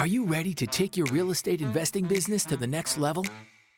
[0.00, 3.24] Are you ready to take your real estate investing business to the next level?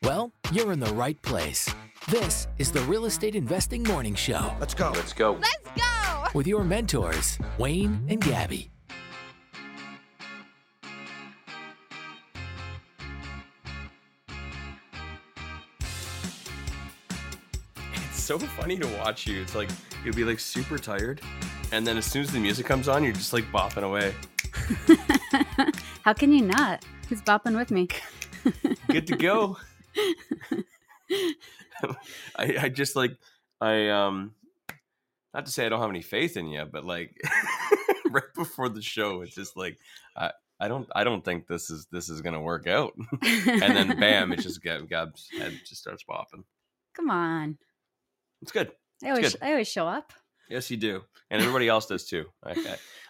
[0.01, 1.71] Well, you're in the right place.
[2.07, 4.91] This is the Real Estate Investing Morning Show Let's go.
[4.95, 5.33] Let's go.
[5.33, 6.23] Let's go!
[6.33, 8.71] with your mentors, Wayne and Gabby.
[17.93, 19.41] It's so funny to watch you.
[19.41, 19.69] It's like
[20.03, 21.21] you'll be like super tired,
[21.71, 24.13] and then as soon as the music comes on, you're just like bopping away.
[26.03, 26.85] How can you not?
[27.07, 27.87] Who's bopping with me?
[28.89, 29.57] Good to go.
[32.35, 33.17] I, I just like
[33.59, 34.33] I um
[35.33, 37.19] not to say I don't have any faith in you, but like
[38.09, 39.77] right before the show, it's just like
[40.15, 42.93] I I don't I don't think this is this is gonna work out.
[43.21, 46.43] and then bam, it just Gab, Gab's head just starts popping.
[46.95, 47.57] Come on.
[48.41, 48.71] It's good.
[49.03, 49.35] I always.
[49.41, 50.13] I always show up.
[50.49, 52.25] Yes, you do, and everybody else does too.
[52.43, 52.55] I,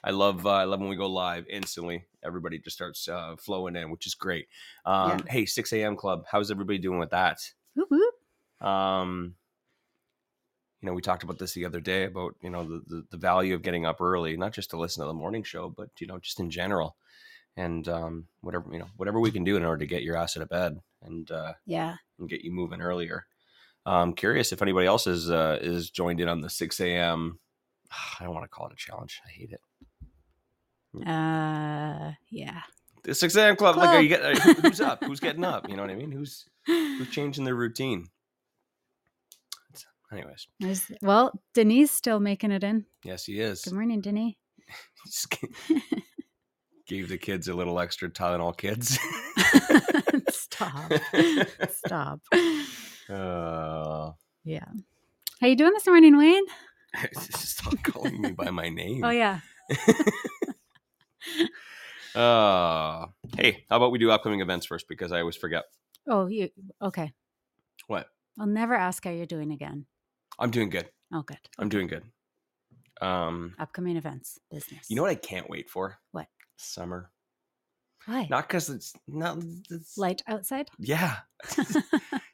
[0.03, 2.03] I, love uh, I love when we go live instantly.
[2.21, 4.47] Everybody just starts uh, flowing in, which is great.
[4.85, 5.95] Um, Hey, six a.m.
[5.95, 6.25] club.
[6.29, 7.37] How's everybody doing with that?
[7.75, 8.67] Whoop, whoop.
[8.67, 9.35] Um,
[10.81, 13.17] you know, we talked about this the other day about you know the, the the
[13.17, 16.07] value of getting up early, not just to listen to the morning show, but you
[16.07, 16.97] know just in general,
[17.55, 20.35] and um, whatever you know whatever we can do in order to get your ass
[20.35, 21.95] out of bed and uh, Yeah.
[22.19, 23.25] and get you moving earlier.
[23.93, 27.39] I'm curious if anybody else is uh, is joined in on the 6 a.m.
[28.19, 29.19] I don't want to call it a challenge.
[29.25, 29.61] I hate it.
[31.07, 32.61] Uh, yeah.
[33.03, 33.55] The 6 a.m.
[33.55, 33.77] club.
[33.77, 35.03] Like, are you get, uh, who's up?
[35.03, 35.69] Who's getting up?
[35.69, 36.11] You know what I mean?
[36.11, 38.07] Who's who's changing their routine?
[39.69, 42.85] It's- anyways, There's, well, Denise still making it in.
[43.03, 43.61] yes, he is.
[43.63, 44.35] Good morning, Denise.
[46.87, 48.97] Gave the kids a little extra Tylenol, kids.
[50.29, 50.91] Stop.
[51.71, 52.19] Stop.
[53.09, 54.11] Uh,
[54.43, 54.65] Yeah.
[55.41, 56.43] How you doing this morning, Wayne?
[57.13, 59.03] stop calling me by my name.
[59.03, 59.39] Oh yeah.
[62.15, 63.05] Uh,
[63.37, 65.65] hey, how about we do upcoming events first because I always forget.
[66.07, 66.49] Oh, you
[66.81, 67.13] okay.
[67.87, 68.07] What?
[68.39, 69.85] I'll never ask how you're doing again.
[70.39, 70.89] I'm doing good.
[71.13, 71.37] Oh, good.
[71.59, 72.03] I'm doing good.
[72.99, 74.87] Um, Upcoming events, business.
[74.89, 75.99] you know what I can't wait for?
[76.11, 76.27] What?
[76.57, 77.11] Summer.
[78.05, 78.27] Why?
[78.29, 79.37] Not because it's not.
[79.69, 80.69] It's, Light outside?
[80.79, 81.17] yeah,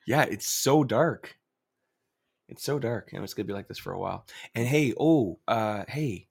[0.05, 0.23] yeah.
[0.23, 1.37] It's so dark.
[2.47, 4.25] It's so dark, and it's gonna be like this for a while.
[4.53, 6.27] And hey, oh, uh, hey,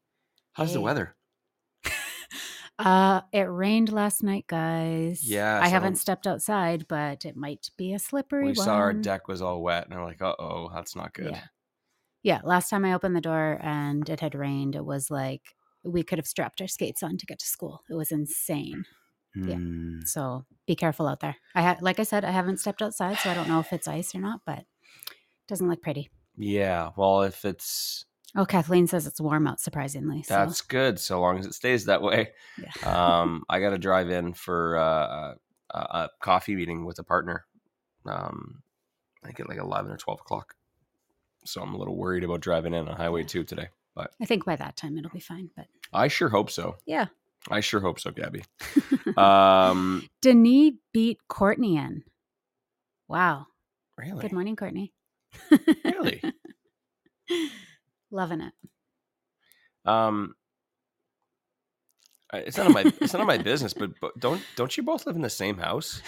[0.52, 1.14] how's the weather?
[2.76, 5.22] Uh, it rained last night, guys.
[5.22, 8.64] Yeah, I so- haven't stepped outside, but it might be a slippery We one.
[8.64, 11.30] saw our deck was all wet, and we're like, uh oh, that's not good.
[11.32, 11.42] Yeah.
[12.24, 16.02] Yeah, last time I opened the door and it had rained, it was like we
[16.02, 17.82] could have strapped our skates on to get to school.
[17.90, 18.86] It was insane.
[19.34, 19.54] Yeah.
[19.56, 21.36] Mm, So be careful out there.
[21.54, 23.88] I ha- like I said, I haven't stepped outside, so I don't know if it's
[23.88, 24.66] ice or not, but it
[25.48, 26.10] doesn't look pretty.
[26.36, 26.90] yeah.
[26.96, 28.04] Well, if it's
[28.36, 30.24] Oh, Kathleen says it's warm out, surprisingly.
[30.24, 32.32] So that's good, so long as it stays that way.
[32.60, 32.72] yeah.
[33.20, 35.34] um, I got to drive in for uh,
[35.70, 37.44] a, a coffee meeting with a partner.
[38.06, 38.62] Um,
[39.22, 40.54] I think at like eleven or twelve o'clock.
[41.44, 43.26] So I'm a little worried about driving in on Highway Yeah.
[43.28, 43.68] Two today.
[43.94, 45.50] But I think by that time it'll be fine.
[45.56, 46.76] But I sure hope so.
[46.86, 47.06] yeah.
[47.50, 48.42] I sure hope so, Gabby.
[49.16, 52.02] Um, Denis beat Courtney in.
[53.06, 53.46] Wow.
[53.98, 54.92] really, Good morning, Courtney.
[55.84, 56.20] really.
[58.10, 58.52] Loving it.
[59.84, 60.34] Um,
[62.32, 65.06] it's none of my it's none of my business, but, but don't don't you both
[65.06, 66.00] live in the same house?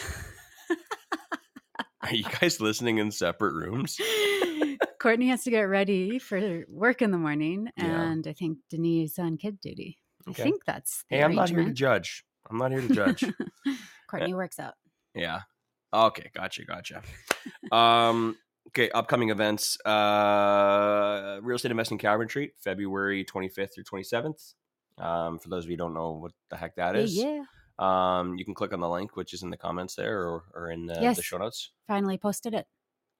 [2.02, 4.00] Are you guys listening in separate rooms?
[5.00, 7.84] Courtney has to get ready for work in the morning, Yeah.
[8.10, 9.98] and I think Denise is on kid duty.
[10.28, 10.42] Okay.
[10.42, 12.24] I think that's the Hey, I'm not here to judge.
[12.50, 13.24] I'm not here to judge.
[14.08, 14.74] Courtney works out.
[15.14, 15.40] Yeah.
[15.92, 17.02] Okay, gotcha, gotcha.
[17.72, 18.36] um,
[18.68, 19.78] okay, upcoming events.
[19.86, 24.54] Uh Real Estate Investing Calvary Retreat, February 25th through 27th.
[24.98, 27.42] Um, for those of you who don't know what the heck that is, Yeah,
[27.80, 28.18] yeah.
[28.18, 30.70] um, you can click on the link, which is in the comments there or, or
[30.70, 31.72] in the, the show notes.
[31.86, 32.66] Finally posted it.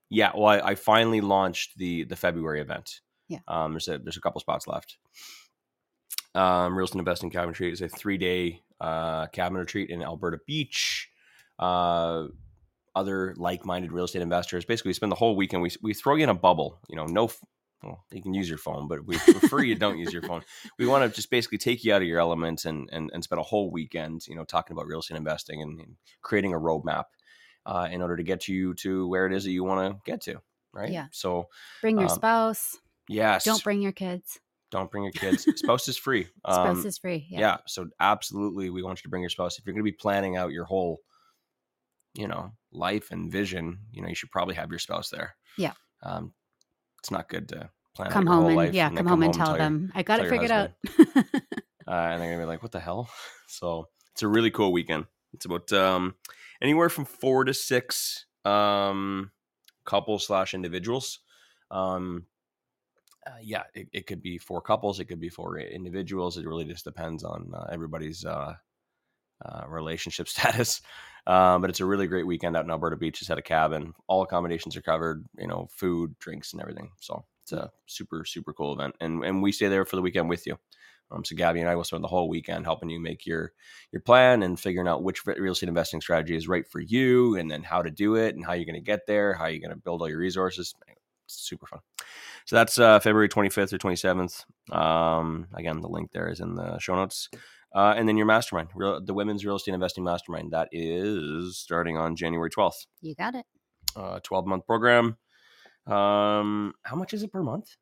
[0.09, 3.01] Yeah, well, I, I finally launched the the February event.
[3.29, 3.41] Yeah.
[3.49, 4.97] Um, there's a there's a couple spots left.
[6.37, 10.39] Um, Real Estate Investing Cabin Retreat is a three day uh, cabin retreat in Alberta
[10.47, 11.09] Beach.
[11.59, 12.27] Uh,
[12.95, 14.65] other like minded real estate investors.
[14.65, 15.63] Basically, we spend the whole weekend.
[15.63, 16.79] We we throw you in a bubble.
[16.89, 17.31] You know, no.
[17.83, 20.43] Well, you can use your phone, but we prefer you don't use your phone.
[20.79, 23.39] We want to just basically take you out of your element and, and and spend
[23.39, 27.05] a whole weekend, you know, talking about real estate investing and, and creating a roadmap
[27.67, 30.23] uh, in order to get you to where it is that you want to get
[30.23, 30.41] to.
[30.73, 30.91] Right.
[30.91, 31.07] Yeah.
[31.13, 31.49] So
[31.83, 32.77] Bring your Um, spouse.
[33.09, 34.41] yes, Don't bring your kids.
[34.71, 35.45] Don't bring your kids.
[35.57, 36.25] spouse is free.
[36.47, 37.27] Spouse Um, is free.
[37.31, 37.41] yeah.
[37.41, 37.57] Yeah.
[37.67, 39.59] So absolutely, we want you to bring your spouse.
[39.59, 41.01] If you're going to be planning out your whole,
[42.15, 45.37] you know, life and vision, you know, you should probably have your spouse there.
[45.59, 45.73] Yeah.
[46.03, 46.33] Um,
[47.01, 49.07] it's not good to plan out Come your home whole and life yeah, then come
[49.07, 50.71] home and tell your- them I got it figured out.
[50.99, 51.21] uh,
[51.87, 53.09] and they're gonna be like, "What the hell?"
[53.49, 55.07] So it's a really cool weekend.
[55.33, 56.15] It's about um,
[56.61, 59.31] anywhere from four to six um,
[59.85, 61.21] couples slash individuals.
[61.71, 62.27] Um,
[63.27, 66.37] uh, yeah, it, it could be for couples, it could be for individuals.
[66.39, 68.55] It really just depends on uh, everybody's uh,
[69.45, 70.81] uh, relationship status.
[71.27, 73.19] Um, but it's a really great weekend out in Alberta Beach.
[73.19, 73.95] Just had a cabin.
[74.07, 75.25] All accommodations are covered.
[75.39, 76.91] You know, food, drinks, and everything.
[77.01, 80.29] So it's a super super cool event, and and we stay there for the weekend
[80.29, 80.57] with you.
[81.11, 83.53] Um, so Gabby and I will spend the whole weekend helping you make your
[83.93, 87.51] your plan and figuring out which real estate investing strategy is right for you, and
[87.51, 89.71] then how to do it, and how you're going to get there, how you're going
[89.71, 90.75] to build all your resources.
[90.89, 90.97] It's
[91.27, 91.81] super fun.
[92.45, 94.45] So that's uh, February 25th or 27th.
[94.75, 97.29] Um, again, the link there is in the show notes.
[97.75, 101.97] Uh, and then your mastermind, real, the Women's Real Estate Investing Mastermind, that is starting
[101.99, 102.87] on January 12th.
[103.03, 103.45] You got it.
[103.95, 105.17] Uh, 12 month program.
[105.87, 107.77] Um, how much is it per month?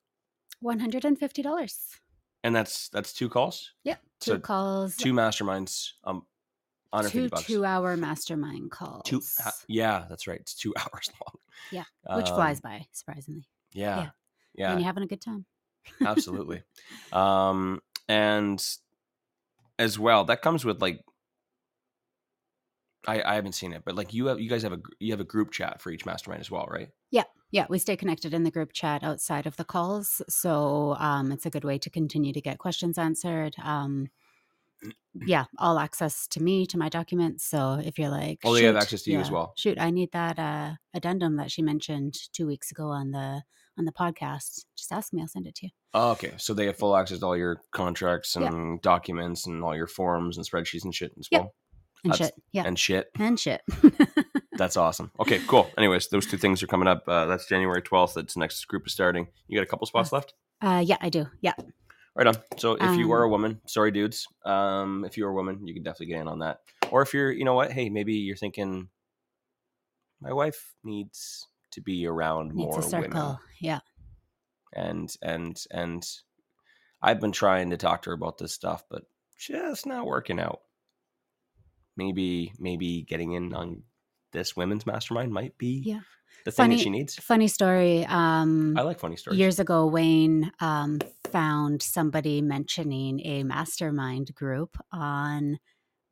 [0.63, 1.97] $150.
[2.43, 3.73] And that's that's two calls.
[3.85, 4.97] Yep, two So calls.
[4.97, 5.93] Two masterminds.
[6.05, 6.27] Um,
[7.03, 7.45] two bucks.
[7.45, 9.03] two-hour mastermind calls.
[9.05, 9.21] Two.
[9.45, 10.39] uh, yeah, that's right.
[10.41, 11.35] It's two hours long.
[11.71, 13.49] Yeah, which Um, flies by surprisingly.
[13.73, 13.97] Yeah.
[13.99, 14.11] Yeah.
[14.57, 14.71] Yeah.
[14.71, 15.47] And you're having a good time.
[16.05, 16.63] absolutely.
[17.13, 18.65] Um, and
[19.79, 21.01] as well, that comes with like.
[23.07, 25.21] I, I haven't seen it, but like you have, you guys have a you have
[25.21, 26.89] a group chat for each mastermind as well, right?
[27.11, 31.31] Yeah, yeah, we stay connected in the group chat outside of the calls, so um,
[31.31, 33.57] it's a good way to continue to get questions answered.
[33.63, 34.09] Um,
[35.27, 37.45] yeah, all access to me to my documents.
[37.45, 39.53] So if you're like, Oh, they have access to you as well.
[39.57, 43.43] Shoot, I need that uh, addendum that she mentioned two weeks ago on the
[43.79, 44.65] on the podcast.
[44.77, 45.71] Just ask me, I'll send it to you.
[45.95, 48.49] Oh, okay, so they have full access to all your contracts Yeah.
[48.49, 51.41] and documents and all your forms and spreadsheets and shit as Yep.
[51.41, 51.55] well,
[52.05, 53.07] And That's- shit, yeah, and shit.
[53.19, 53.63] and shit.
[54.57, 55.11] That's awesome.
[55.19, 55.69] Okay, cool.
[55.77, 57.03] Anyways, those two things are coming up.
[57.09, 58.15] Uh, that's January twelfth.
[58.15, 59.27] That's the next group is starting.
[59.49, 60.35] You got a couple spots left.
[60.63, 61.27] uh, yeah, I do.
[61.41, 61.55] Yeah,
[62.17, 62.35] Right on.
[62.59, 64.27] So if you are a Um, woman, sorry dudes.
[64.45, 66.61] Um, if you're a woman, you can definitely get in on that.
[66.93, 68.89] Or if you're, you know what, hey, maybe you're thinking,
[70.21, 73.09] my wife needs to be around more a circle.
[73.11, 73.81] women, Yeah,
[74.73, 76.07] and and and
[77.03, 79.03] I've been trying to talk to her about this stuff, but
[79.37, 80.61] just not working out.
[81.97, 83.83] Maybe maybe getting in on
[84.33, 86.01] this women's mastermind might be Yeah.
[86.45, 87.17] the thing Funny- that she needs.
[87.17, 88.05] funny story.
[88.07, 89.39] Um, I like funny stories.
[89.39, 91.01] Years ago, Wayne um,
[91.35, 95.59] found somebody mentioning a mastermind group on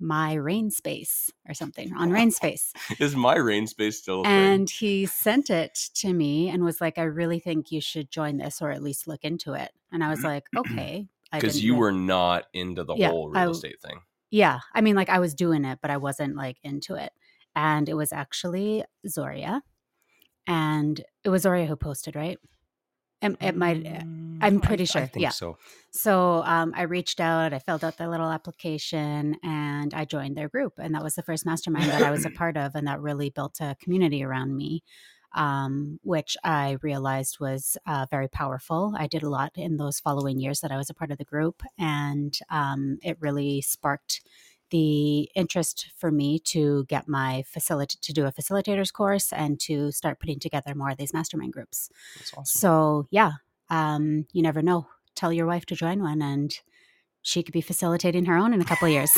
[0.01, 2.73] my rain space or something on rain space.
[2.99, 4.33] Is my rain space still a thing?
[4.33, 8.37] and he sent it to me and was like i really think you should join
[8.37, 9.71] this or at least look into it.
[9.93, 10.29] And i was mm-hmm.
[10.29, 14.01] like okay because you re- were not into the Yeah, whole real w- estate thing.
[14.31, 17.13] yeah i mean like i was doing it but i wasn't like into it.
[17.55, 19.61] And it was actually zoria.
[20.49, 22.39] And it was zoria who posted right
[23.23, 25.29] it, it might Mm, I'm pretty I sure, think yeah.
[25.31, 25.57] so.
[25.93, 30.49] So um, I reached out, I filled out the little application, and I joined their
[30.49, 30.75] group.
[30.79, 33.31] And that was the first mastermind that I was a part of, and that really
[33.31, 34.83] built a community around me,
[35.35, 38.95] um, which I realized was uh, very powerful.
[38.99, 41.25] I did a lot in those following years that I was a part of the
[41.25, 44.23] group, and um, it really sparked
[44.73, 49.93] the interest for me to get my facility to do a facilitators course and to
[49.93, 51.91] start putting together more of these mastermind groups.
[52.17, 52.59] That's awesome.
[52.59, 53.33] So yeah,
[53.69, 54.89] um, you never know.
[55.15, 56.59] Tell your wife to join one, and
[57.21, 59.13] she could be facilitating her own in a couple of years.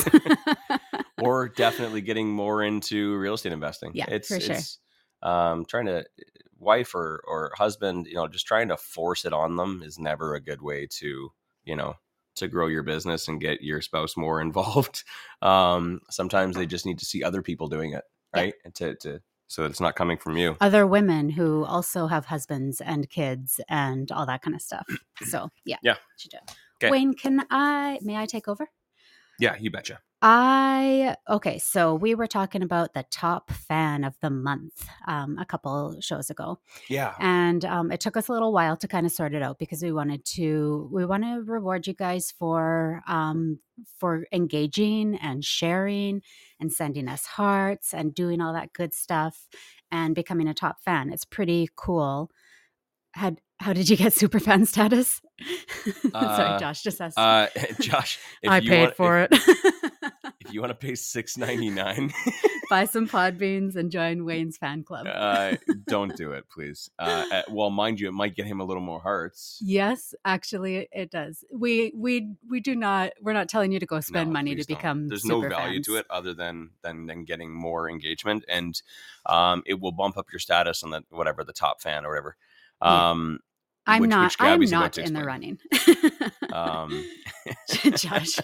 [1.22, 3.92] or definitely getting more into real estate investing.
[3.94, 4.56] Yeah, it's, for sure.
[4.56, 4.80] it's
[5.22, 6.04] um, trying to
[6.58, 10.34] wife or or husband, you know, just trying to force it on them is never
[10.34, 11.30] a good way to,
[11.64, 11.94] you know,
[12.36, 15.04] to grow your business and get your spouse more involved.
[15.42, 18.40] Um, sometimes they just need to see other people doing it, Yeah.
[18.42, 18.54] right?
[18.64, 20.56] And to to so that it's not coming from you.
[20.60, 24.86] Other women who also have husbands and kids and all that kind of stuff.
[25.24, 25.96] So yeah, Yeah.
[26.16, 26.40] she did.
[26.80, 26.90] 'Kay.
[26.90, 27.98] Wayne, can I?
[28.02, 28.68] May I take over?
[29.38, 30.00] Yeah, you betcha.
[30.26, 35.44] I okay, so we were talking about the top fan of the month um, a
[35.44, 37.12] couple shows ago, Yeah.
[37.20, 39.82] and um, it took us a little while to kind of sort it out because
[39.82, 43.58] we wanted to we want to reward you guys for um,
[43.98, 46.22] for engaging and sharing
[46.58, 49.46] and sending us hearts and doing all that good stuff
[49.90, 51.12] and becoming a top fan.
[51.12, 52.30] It's pretty cool.
[53.12, 55.20] Had how did you get super fan status?
[56.14, 57.18] Uh, Sorry, Josh just asked.
[57.18, 57.48] Uh,
[57.80, 59.83] Josh, if I you paid want, for if, it.
[60.44, 62.12] If you want to pay six ninety nine,
[62.70, 65.06] Buy some pod beans and join Wayne's fan club.
[65.06, 66.90] uh, don't do it, please.
[66.98, 69.58] Uh, uh, well, mind you, it might get him a little more hearts.
[69.62, 71.44] Yes, actually, it- does.
[71.52, 73.12] We we we do not.
[73.20, 74.76] We're not telling you to go spend No, money to please don't.
[74.78, 75.08] become.
[75.08, 78.80] There's no super value to it other than than than getting more engagement, and
[79.26, 82.36] um, it will bump up your status on the whatever the top fan or whatever.
[82.82, 83.10] Yeah.
[83.10, 83.40] Um,
[83.86, 84.24] I'm which- not.
[84.24, 85.58] which I'm Gabby's about not to in the explain.
[86.50, 86.52] running.
[86.52, 87.04] Um,
[87.96, 88.38] Josh.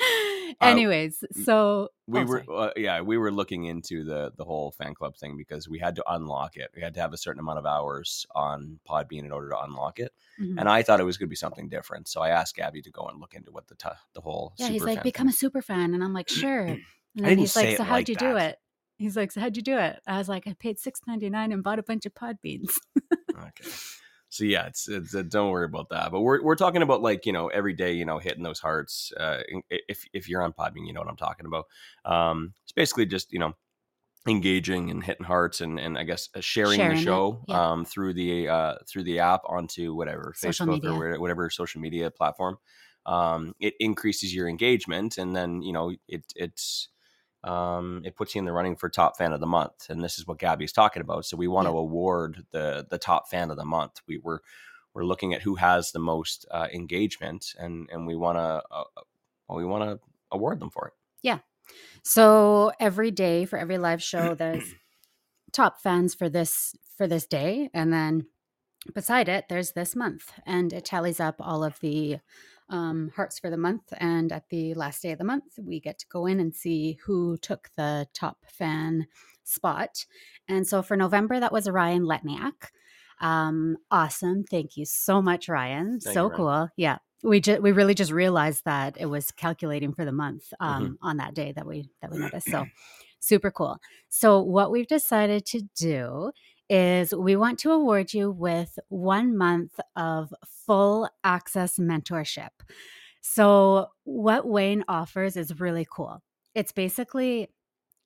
[0.60, 4.94] Anyways, so we oh, were uh, yeah we were looking into the the whole fan
[4.94, 7.58] club thing because we had to unlock it we had to have a certain amount
[7.58, 10.58] of hours on podbean in order to unlock it Mhm.
[10.58, 12.90] and i thought it was going to be something different so i asked gabby to
[12.90, 15.62] go and look into what the t- the whole yeah, he's like, become a super
[15.62, 16.76] fan, and I'm like, sure.
[17.16, 18.56] And then he's like, so how'd like you do it?
[18.96, 19.98] He's like, so how'd you do it?
[20.06, 22.78] I was like, I paid six ninety nine and bought a bunch of pod beans.
[23.36, 23.68] okay
[24.30, 27.26] so yeah it's, it's uh, don't worry about that but we're, we're talking about like
[27.26, 30.86] you know every day you know hitting those hearts uh if if you're on podbean
[30.86, 31.66] you know what i'm talking about
[32.04, 33.52] um it's basically just you know
[34.28, 37.72] engaging and hitting hearts and and i guess uh, sharing, Sharing the it, show yeah.
[37.72, 40.92] um through the uh through the app onto whatever Social facebook media.
[40.92, 42.58] or whatever social media platform
[43.06, 46.88] um it increases your engagement and then you know it it's
[47.44, 50.18] um, it puts you in the running for top fan of the month, and this
[50.18, 51.24] is what Gabby's talking about.
[51.26, 51.72] So we want Yeah.
[51.72, 54.00] to award the the top fan of the month.
[54.06, 54.42] We were
[54.94, 58.84] we're looking at who has the most uh, engagement, and and we want to uh,
[59.48, 60.00] well, we want to
[60.32, 60.94] award them for it.
[61.22, 61.38] Yeah.
[62.04, 64.74] So every day for every live show, there's
[65.52, 68.26] top fans for this for this day, and then
[68.94, 72.18] beside it, there's this month, and it tallies up all of the
[72.70, 73.92] um, hearts for the month.
[73.98, 76.98] And at the last day of the month, we get to go in and see
[77.04, 79.06] who took the top fan
[79.44, 80.06] spot.
[80.48, 82.68] And so for November, that was Ryan Letniak.
[83.20, 84.44] Um, awesome.
[84.44, 86.00] Thank you so much, Ryan.
[86.00, 86.36] Thank so you, Ryan.
[86.36, 86.68] cool.
[86.76, 86.98] Yeah.
[87.22, 90.84] We just we really just realized that it was calculating for the month Mm-hmm.
[90.84, 92.50] um, on that day that we that we noticed.
[92.50, 92.64] So
[93.20, 93.76] super cool.
[94.08, 96.32] So what we've decided to do
[96.70, 100.32] is we want to award you with one month of
[100.66, 102.50] full access mentorship.
[103.20, 106.22] So what Wayne offers is really cool.
[106.54, 107.48] It's basically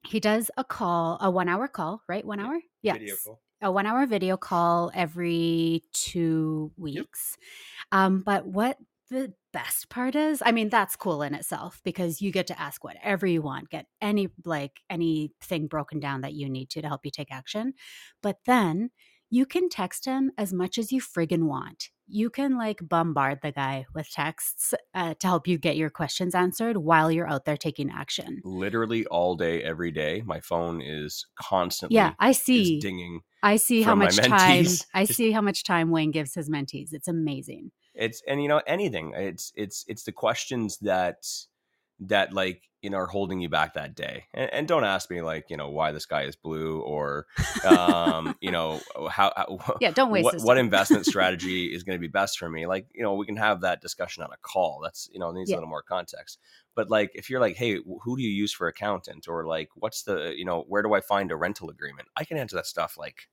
[0.05, 2.25] he does a call, a one hour call, right?
[2.25, 2.59] One hour?
[2.83, 3.29] Yes
[3.65, 7.37] a one hour video call every two weeks.
[7.93, 8.77] Um, but what
[9.15, 12.85] the best part is, I mean, that's cool in itself because you get to ask
[12.85, 17.05] whatever you want, get any like anything broken down that you need to to help
[17.05, 17.75] you take action.
[18.23, 18.91] But then
[19.31, 21.91] you can text him as much as you friggin' want.
[22.07, 26.35] You can like bombard the guy with texts uh, to help you get your questions
[26.35, 28.43] answered while you're out there taking action.
[28.45, 32.79] Literally all day, every day, my phone is constantly Yeah, I see.
[32.81, 33.23] dinging.
[33.43, 34.67] I see how much time.
[34.95, 36.93] I see how much time Wayne gives his mentees.
[36.93, 37.73] It's amazing.
[37.95, 39.13] It's and you know anything.
[39.17, 41.27] It's it's it's the questions that
[42.01, 44.25] that like you know are holding you back that day.
[44.35, 47.27] And, and don't ask me like you know why the sky is blue or
[47.65, 52.01] um you know how, how Yeah, don't waste what, what investment strategy is going to
[52.01, 54.81] be best for me like you know we can have that discussion on a call
[54.83, 55.57] that's you know needs Yeah.
[55.57, 56.39] a little more context
[56.75, 60.03] but like if you're like hey who do you use for accountant or like what's
[60.03, 62.97] the you know where do i find a rental agreement i can answer that stuff
[62.99, 63.29] like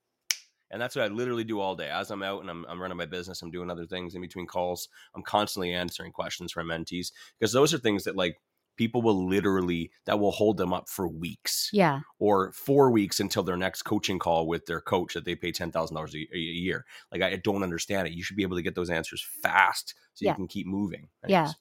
[0.72, 1.88] and that's what I literally do all day.
[1.88, 4.46] As I'm out and I'm, I'm running my business, I'm doing other things in between
[4.46, 4.88] calls.
[5.14, 8.36] I'm constantly answering questions from mentees because those are things that like
[8.78, 12.00] people will literally that will hold them up for weeks Yeah.
[12.18, 15.70] or four weeks until their next coaching call with their coach that they pay ten
[15.70, 16.86] thousand dollars a year.
[17.12, 18.14] Like I don't understand it.
[18.14, 20.30] You should be able to get those answers fast so Yeah.
[20.32, 21.08] you can keep moving.
[21.28, 21.40] Yeah.
[21.40, 21.48] Anyways.
[21.50, 21.52] Yeah,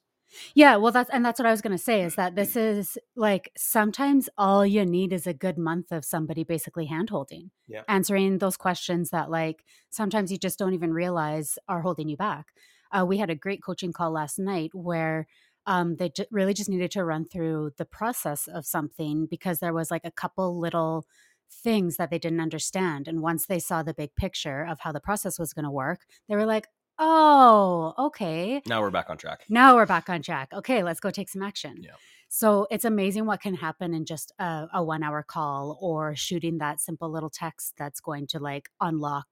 [0.78, 3.52] well that's and that's what I was going to say is that this is like
[3.58, 7.50] sometimes all you need is a good month of somebody basically handholding.
[7.68, 7.84] Yeah.
[7.88, 12.48] Answering those questions that like sometimes you just don't even realize are holding you back.
[12.92, 15.28] Uh, we had a great coaching call last night where
[15.66, 19.74] um, they ju- really just needed to run through the process of something because there
[19.74, 21.06] was like a couple little
[21.52, 25.02] things that they didn't understand and once they saw the big picture of how the
[25.02, 26.68] process was going to work they were like
[27.04, 29.44] oh okay Now we're back on track.
[29.50, 30.50] now we're back on track.
[30.54, 31.78] Okay, let's go take some action.
[31.82, 31.92] Yeah.
[32.30, 36.60] So it's amazing what can happen in just a, a one hour call or shooting
[36.60, 39.28] that simple little text that's going to like unlock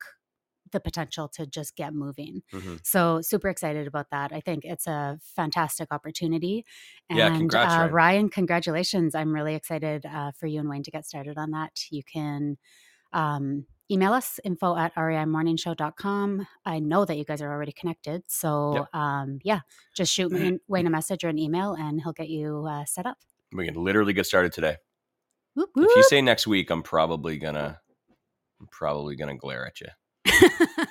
[0.71, 2.41] the potential to just get moving.
[2.53, 2.79] Mhm.
[2.85, 4.31] So super excited about that.
[4.33, 6.65] I think it's a fantastic opportunity.
[7.09, 7.91] And Yeah, congrats, uh, Ryan.
[7.93, 9.15] Ryan, congratulations.
[9.15, 11.71] I'm really excited uh, for you and Wayne to get started on that.
[11.89, 12.57] You can
[13.13, 16.47] um, email us info at reimorningshow.com.
[16.65, 18.23] I know that you guys are already connected.
[18.27, 19.61] So um, yeah,
[19.95, 23.05] just shoot me, Wayne a message or an email and he'll get you uh, set
[23.05, 23.17] up.
[23.51, 24.77] We can literally get started today.
[25.55, 27.79] Whoop, If you say next week, I'm probably gonna
[28.61, 29.87] I'm probably gonna glare at you.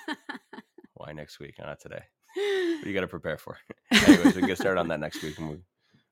[0.95, 2.03] Why next week, not today?
[2.35, 3.57] What you got to prepare for?
[3.93, 5.57] Anyways, we can get started on that next week, and we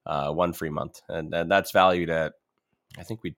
[0.07, 2.35] uh, one free month, and, and that's valued at
[2.97, 3.35] I think we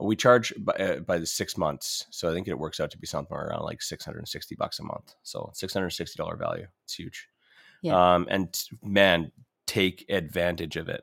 [0.00, 2.98] we charge by, uh, by the six months, so I think it works out to
[2.98, 5.14] be somewhere around like six hundred and sixty bucks a month.
[5.22, 6.66] So six hundred sixty dollar value.
[6.84, 7.28] It's huge.
[7.82, 8.14] Yeah.
[8.14, 9.32] Um, and man,
[9.66, 11.02] take advantage of it.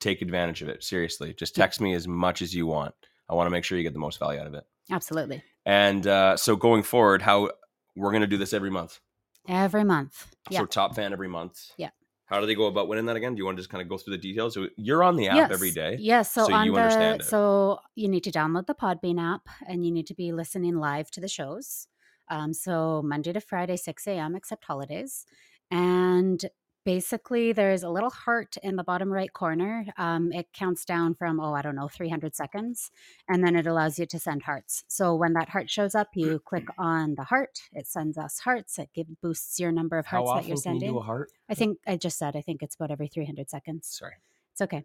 [0.00, 0.84] Take advantage of it.
[0.84, 2.94] Seriously, just text me as much as you want.
[3.28, 4.64] I want to make sure you get the most value out of it.
[4.90, 5.42] Absolutely.
[5.64, 7.50] And uh, so going forward, how
[7.96, 9.00] we're going to do this every month.
[9.48, 10.34] Every month.
[10.50, 10.60] Yeah.
[10.60, 11.70] So top fan every month.
[11.78, 11.90] Yeah.
[12.26, 13.34] How do they go about winning that again?
[13.34, 14.54] Do you want to just kind of go through the details?
[14.54, 15.50] So you're on the app yes.
[15.52, 15.96] every day.
[16.00, 16.32] Yes.
[16.32, 17.24] So, so you the understand it.
[17.24, 21.10] so you need to download the Podbean app and you need to be listening live
[21.12, 21.86] to the shows.
[22.30, 24.34] Um, so Monday to Friday, 6 a.m.
[24.34, 25.26] except holidays.
[25.70, 26.44] And
[26.84, 29.86] basically there's a little heart in the bottom right corner.
[29.96, 32.90] Um, it counts down from, oh, I don't know, 300 seconds.
[33.28, 34.84] And then it allows you to send hearts.
[34.88, 37.62] So when that heart shows up, you click on the heart.
[37.72, 38.78] It sends us hearts.
[38.78, 40.92] It give, boosts your number of How hearts that often you're sending.
[40.92, 41.30] do a heart?
[41.48, 43.88] I think I just said, I think it's about every 300 seconds.
[43.88, 44.14] Sorry.
[44.54, 44.84] It's okay.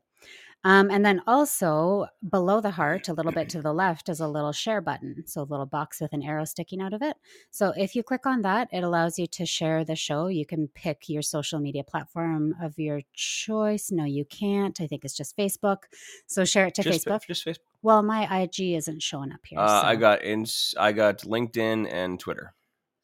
[0.66, 4.28] Um, and then also below the heart, a little bit to the left, is a
[4.28, 5.24] little share button.
[5.26, 7.16] So a little box with an arrow sticking out of it.
[7.52, 10.28] So if you click on that, it allows you to share the show.
[10.28, 13.90] You can pick your social media platform of your choice.
[13.92, 14.82] No, you can't.
[14.82, 15.84] I think it's just Facebook.
[16.28, 17.22] So share it to just, Facebook.
[17.28, 17.60] Just Facebook.
[17.82, 19.60] Well, my IG isn't showing up here.
[19.60, 20.74] Uh, I got ins.
[20.78, 22.54] I got LinkedIn and Twitter.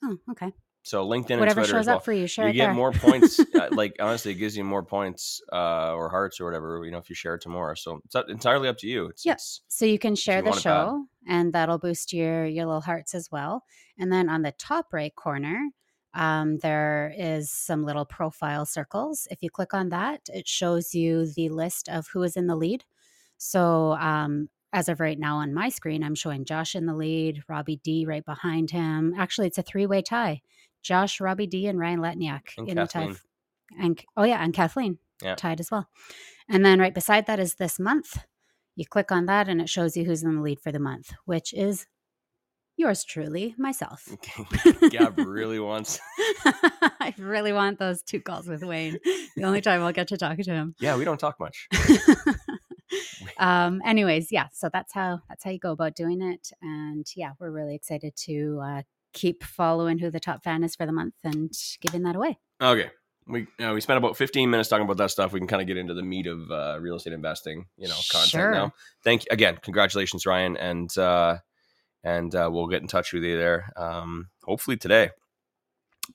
[0.03, 0.51] Oh, okay.
[0.85, 1.95] So LinkedIn and Whatever Twitter shows well.
[1.97, 2.73] up for you, share you get there.
[2.75, 3.39] more points.
[3.55, 6.83] uh, like honestly, it gives you more points uh, or hearts or whatever.
[6.85, 7.75] You know, if you share it to more.
[7.75, 9.07] So it's entirely up to you.
[9.07, 9.35] It's, Yep.
[9.37, 10.83] it's So you can share you the want it bad.
[10.85, 13.63] show, and that'll boost your your little hearts as well.
[13.97, 15.69] And then on the top right corner,
[16.13, 19.27] um, there is some little profile circles.
[19.31, 22.55] If you click on that, it shows you the list of who is in the
[22.55, 22.85] lead.
[23.37, 27.41] So um, as of right now on my screen, I'm showing Josh in the lead,
[27.49, 29.15] Robbie D right behind him.
[29.17, 30.41] Actually, it's a three way tie:
[30.85, 33.15] Josh, Robbie D, and Ryan Letniak And in the tie.
[33.79, 35.33] And oh yeah, and Kathleen Yeah.
[35.35, 35.89] tied as well.
[36.47, 38.19] And then right beside that is this month.
[38.75, 41.11] You click on that and it shows you who's in the lead for the month,
[41.25, 41.87] which is
[42.77, 44.07] yours truly, myself.
[44.91, 45.99] Gab really wants.
[46.45, 48.99] I really want those two calls with Wayne.
[49.35, 50.75] The only time I'll get to talk to him.
[50.79, 51.67] Yeah, we don't talk much.
[53.39, 57.31] um anyways, yeah, so that's how that's how you go about doing it and yeah,
[57.39, 58.81] we're really excited to uh
[59.15, 62.37] keep following who the top fan is for the month and giving that away.
[62.61, 62.91] Okay.
[63.27, 65.33] We uh, we spent about 15 minutes talking about that stuff.
[65.33, 67.95] We can kind of get into the meat of uh, real estate investing, you know,
[68.11, 68.51] content Sure.
[68.51, 68.71] now.
[69.03, 69.57] Thank you again.
[69.63, 71.37] Congratulations, Ryan, and uh,
[72.03, 73.71] and uh, we'll get in touch with you there.
[73.75, 75.09] Um, hopefully today.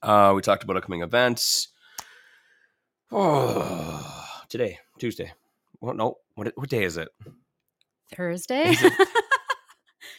[0.01, 1.67] Uh, we talked about upcoming events.
[3.11, 5.33] Oh, today, Tuesday.
[5.81, 7.09] Well, no, what what day is it?
[8.15, 8.71] Thursday.
[8.71, 9.09] Is it-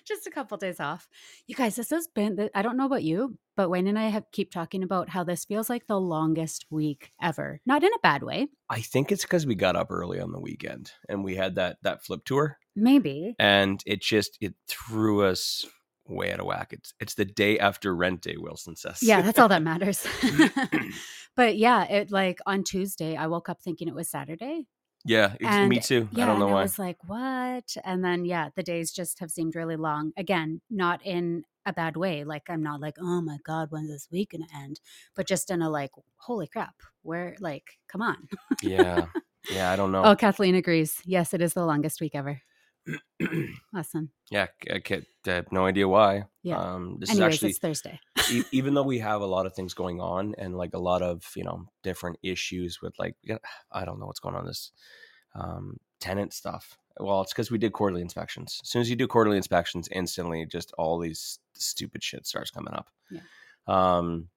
[0.05, 1.07] Just a couple days off.
[1.47, 4.25] You guys, this has been, I don't know about you, but Wayne and I have
[4.31, 7.61] keep talking about how this feels like the longest week ever.
[7.65, 10.39] Not in a bad way, I think it's because we got up early on the
[10.39, 13.35] weekend and we had that that flip tour, maybe.
[13.39, 15.65] and it just it threw us
[16.07, 16.73] way out of whack.
[16.73, 18.35] It's it's the day after rent day.
[18.37, 19.01] Wilson says.
[19.01, 20.05] Yeah, that's all that matters.
[21.35, 24.67] but yeah, it like on Tuesday, I woke up thinking it was Saturday.
[25.05, 26.09] Yeah, it's, me too.
[26.11, 26.59] Yeah, I don't know and why.
[26.59, 27.75] I was like, what?
[27.83, 30.11] And then, yeah, the days just have seemed really long.
[30.17, 32.23] Again, not in a bad way.
[32.23, 34.79] Like, I'm not like, oh my God, when's this week going to end?
[35.15, 38.27] But just in a like, holy crap, where, like, come on.
[38.61, 39.05] yeah,
[39.51, 40.03] yeah, I don't know.
[40.03, 41.01] Oh, Kathleen agrees.
[41.05, 42.41] Yes, it is the longest week ever.
[43.75, 44.09] Awesome.
[44.31, 46.25] yeah, I, can't, I have no idea why.
[46.43, 46.59] Yeah.
[46.59, 47.99] Um, this Anyways, is actually it's Thursday.
[48.31, 51.01] e- even though we have a lot of things going on and like a lot
[51.01, 53.15] of you know different issues with like
[53.71, 54.71] I don't know what's going on this
[55.35, 56.77] um, tenant stuff.
[56.99, 58.59] Well, it's because we did quarterly inspections.
[58.63, 62.73] As soon as you do quarterly inspections, instantly just all these stupid shit starts coming
[62.73, 62.89] up.
[63.09, 63.21] Yeah.
[63.67, 64.27] Um,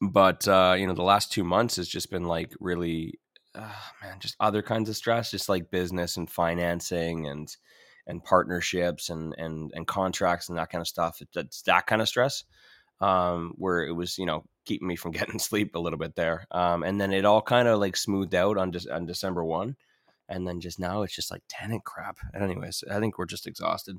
[0.00, 3.20] but uh, you know, the last two months has just been like really,
[3.54, 7.54] uh, man, just other kinds of stress, just like business and financing and
[8.06, 11.20] and partnerships and and and contracts and that kind of stuff.
[11.20, 12.44] It, it's that kind of stress
[13.00, 16.46] um, where it was you know keeping me from getting sleep a little bit there.
[16.50, 19.76] Um, and then it all kind of like smoothed out on just on December one,
[20.28, 22.18] and then just now it's just like tenant crap.
[22.32, 23.98] And anyways, I think we're just exhausted.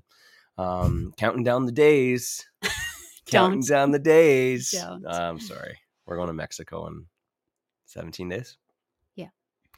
[0.57, 2.45] Um, counting down the days,
[3.25, 4.71] counting down the days.
[4.71, 5.05] Don't.
[5.07, 7.05] I'm sorry, we're going to Mexico in
[7.87, 8.57] 17 days.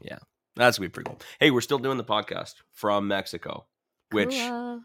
[0.02, 0.18] Yeah.
[0.56, 1.20] that's gonna be pretty cool.
[1.40, 3.66] Hey, we're still doing the podcast from Mexico,
[4.10, 4.80] which Cool.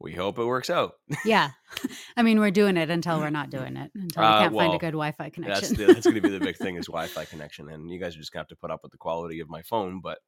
[0.00, 0.92] we hope it works out.
[1.24, 1.50] yeah.
[2.16, 4.74] I mean, we're doing it until we're not doing it, until we Uh, can't find
[4.74, 5.68] a good Wi Fi connection.
[5.68, 8.14] That's the, that's going to be the big thing is Wi-Fi connection, and you guys
[8.16, 10.00] are just going to have to put up with the quality of my phone.
[10.02, 10.18] But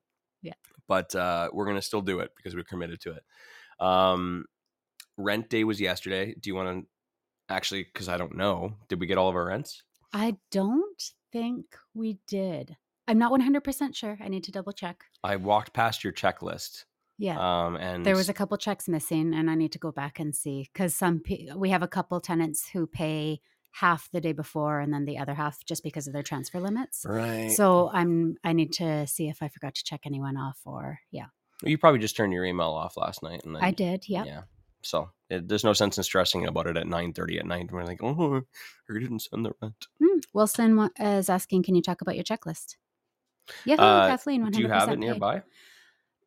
[0.43, 0.55] Yeah.
[0.89, 3.85] but uh, we're going to still do it because we're committed to it.
[3.85, 4.45] Um,
[5.17, 6.35] rent day was yesterday.
[6.39, 7.85] Do you want to actually?
[7.85, 8.75] Because I don't know.
[8.89, 9.83] Did we get all of our rents?
[10.13, 11.65] I don't think
[11.95, 12.77] we did.
[13.13, 14.17] I'm not 100% sure.
[14.25, 15.05] I need to double check.
[15.23, 16.87] I walked past your checklist.
[17.19, 17.37] Yeah.
[17.39, 20.35] Um, and there was a couple checks missing and I need to go back and
[20.35, 24.81] see cuz some pe- we have a couple tenants who pay half the day before
[24.81, 27.05] and then the other half just because of their transfer limits.
[27.07, 27.51] right.
[27.53, 31.27] So I'm I need to see if I forgot to check anyone off or yeah.
[31.63, 34.09] you probably just turned your email off last night, and then, I did.
[34.09, 34.27] Yep.
[34.27, 34.43] Yeah.
[34.81, 37.71] So it, there's no sense in stressing about it at 9:30 at night.
[37.71, 38.43] When we're like, oh,
[38.91, 39.87] I didn't send the rent.
[40.01, 40.19] Hmm.
[40.33, 42.77] Wilson is asking can you talk about your checklist?
[43.65, 45.01] Yeah, Uh, Kathleen, 100% Do you have it paid.
[45.01, 45.43] nearby?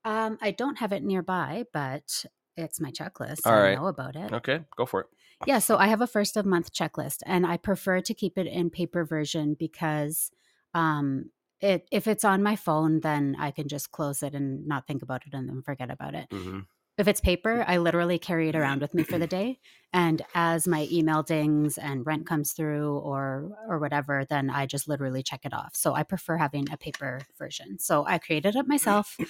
[0.03, 2.25] Um, I don't have it nearby, but
[2.55, 3.45] it's my checklist.
[3.45, 4.31] All I know about it.
[4.33, 5.07] Okay, go for it.
[5.45, 8.47] Yeah, so I have a first of month checklist, and I prefer to keep it
[8.47, 10.31] in paper version because
[10.73, 14.87] um, it if it's on my phone, then I can just close it and not
[14.87, 16.29] think about it and then forget about it.
[16.31, 16.59] hmm
[16.97, 19.59] If it's paper, I literally carry it around with me for the day,
[19.91, 24.87] and as my email dings and rent comes through or or whatever, then I just
[24.87, 25.75] literally check it off.
[25.75, 27.79] So I prefer having a paper version.
[27.79, 29.17] So I created it myself.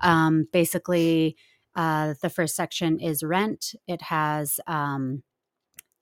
[0.00, 1.36] Um, basically,
[1.76, 3.74] uh, the first section is rent.
[3.86, 5.22] It has um,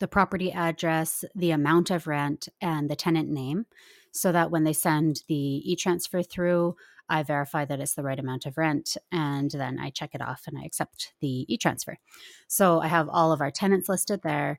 [0.01, 3.66] the property address, the amount of rent, and the tenant name,
[4.12, 6.75] so that when they send the e transfer through,
[7.12, 10.44] I verify that it's the right amount of rent, and then I check it off
[10.46, 11.98] and I accept the e transfer.
[12.48, 14.59] So I have all of our tenants listed there.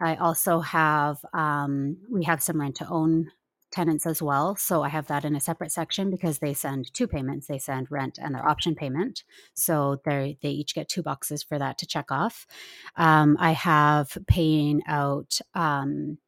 [0.00, 3.30] I also have um, we have some rent to own
[3.70, 4.56] tenants as well.
[4.56, 7.46] So I have that in a separate section because they send two payments.
[7.46, 9.22] They send rent and their option payment.
[9.54, 12.48] So they they each get two boxes for that to check off.
[12.96, 16.18] Um, I have paying out um,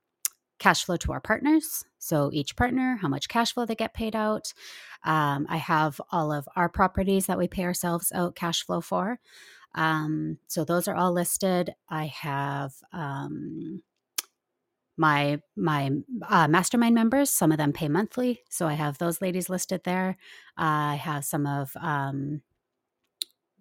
[0.60, 1.84] cash flow to our partners.
[2.04, 4.52] So each partner, how much cash flow they get paid out.
[5.04, 9.20] Um, I have all of our properties that we pay ourselves out cash flow for.
[9.74, 11.74] Um, so those are all listed.
[11.88, 13.82] I have um,
[14.96, 15.90] my my
[16.28, 17.30] uh, mastermind members.
[17.30, 20.16] Some of them pay monthly, so I have those ladies listed there.
[20.56, 22.42] I have some of um,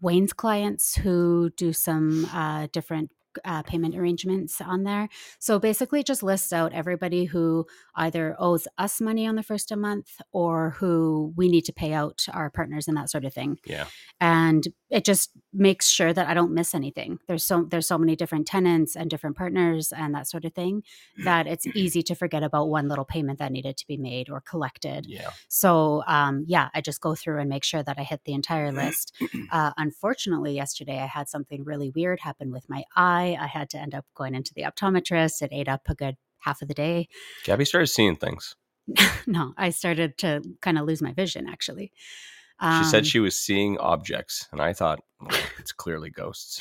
[0.01, 3.09] Wayne's clients who do some uh, different
[3.45, 5.09] uh, payment arrangements on there.
[5.39, 7.65] So basically, just lists out everybody who
[7.95, 11.93] either owes us money on the first of month or who we need to pay
[11.93, 13.59] out our partners and that sort of thing.
[13.65, 13.85] Yeah.
[14.19, 17.19] And it just makes sure that I don't miss anything.
[17.27, 20.83] There's so there's so many different tenants and different partners and that sort of thing
[21.23, 24.41] that it's easy to forget about one little payment that needed to be made or
[24.41, 25.05] collected.
[25.07, 25.31] Yeah.
[25.47, 28.71] So um, yeah, I just go through and make sure that I hit the entire
[28.83, 29.13] list.
[29.51, 33.22] Uh, unfortunately, yesterday I had something really weird happen with my eye.
[33.31, 35.41] I had to end up going into the optometrist.
[35.41, 37.07] It ate up a good half of the day.
[37.43, 38.55] Gabby started seeing things.
[39.27, 41.91] no, I started to kind of lose my vision actually.
[42.63, 46.59] She Um, said she was seeing objects, and I thought "Well, it's clearly ghosts.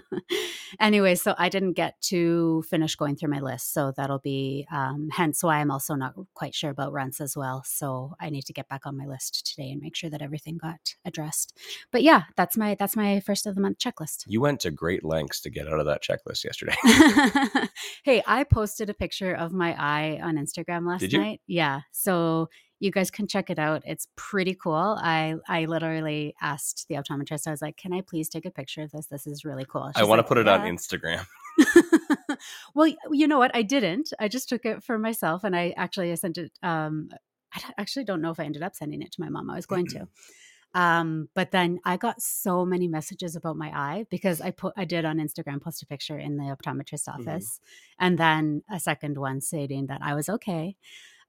[0.80, 3.72] anyway, so I didn't get to finish going through my list.
[3.72, 7.62] So that'll be um, hence why I'm also not quite sure about rents as well.
[7.66, 10.58] So I need to get back on my list today and make sure that everything
[10.58, 11.56] got addressed.
[11.90, 14.24] But yeah, that's my that's my first of the month checklist.
[14.26, 16.76] You went to great lengths to get out of that checklist yesterday.
[18.04, 21.40] hey, I posted a picture of my eye on Instagram last night.
[21.46, 21.80] Yeah.
[21.92, 23.82] So you guys can check it out.
[23.86, 24.74] It's pretty cool.
[25.00, 28.82] I I literally asked the optometrist, I was like, Can I please take a picture
[28.82, 29.06] of this?
[29.06, 29.90] This is really cool.
[29.94, 31.26] I She's want to like, put it on Instagram.
[32.74, 33.54] well, you know what?
[33.54, 34.12] I didn't.
[34.18, 36.52] I just took it for myself, and I actually I sent it.
[36.62, 37.08] Um,
[37.54, 39.48] I actually don't know if I ended up sending it to my mom.
[39.50, 40.06] I was going to,
[40.74, 44.84] um, but then I got so many messages about my eye because I put I
[44.84, 47.14] did on Instagram post a picture in the optometrist Mhm.
[47.20, 47.60] office,
[47.98, 50.76] and then a second one stating that I was okay.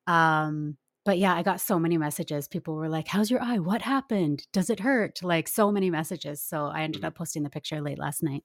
[0.08, 2.50] Um, but yeah, I got so many messages.
[2.50, 3.60] People were like, "How's your eye?
[3.60, 4.46] What happened?
[4.52, 6.42] Does it hurt?" Like so many messages.
[6.42, 7.06] So I ended Mhm.
[7.08, 8.44] up posting the picture late last night,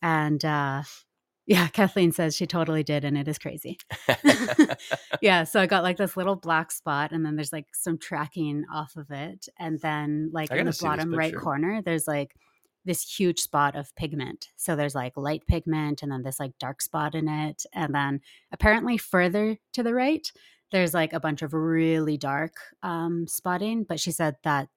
[0.00, 0.84] and uh,
[1.46, 3.78] yeah, Kathleen says she totally did, and it is crazy.
[5.20, 8.64] yeah, so I got like this little black spot, and then there's like some tracking
[8.72, 12.36] off of it, and then like in the bottom right corner, there's like
[12.84, 14.46] this huge spot of pigment.
[14.54, 18.20] So there's like light pigment, and then this like dark spot in it, and then
[18.52, 20.30] apparently further to the right,
[20.72, 23.84] there's like a bunch of really dark um, spotting.
[23.84, 24.68] But she said that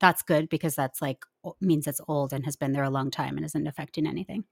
[0.00, 1.24] that's good because that's like
[1.60, 4.44] means it's old and has been there a long time and isn't affecting anything.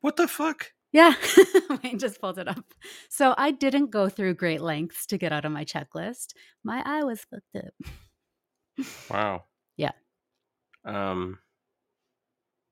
[0.00, 0.72] what the fuck?
[0.92, 1.12] Yeah,
[1.82, 2.64] Wayne just pulled it up.
[3.10, 6.28] So I didn't go through great lengths to get out of my checklist.
[6.64, 8.86] My eye was fucked up.
[9.10, 9.44] Wow.
[9.76, 9.92] Yeah.
[10.86, 11.38] Um.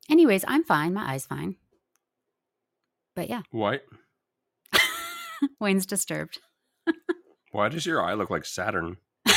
[0.09, 0.95] Anyways, I'm fine.
[0.95, 1.57] My eye's fine.
[3.15, 3.83] But yeah, What?
[5.61, 6.39] Wayne's disturbed.
[7.55, 8.97] Why does your eye look like Saturn?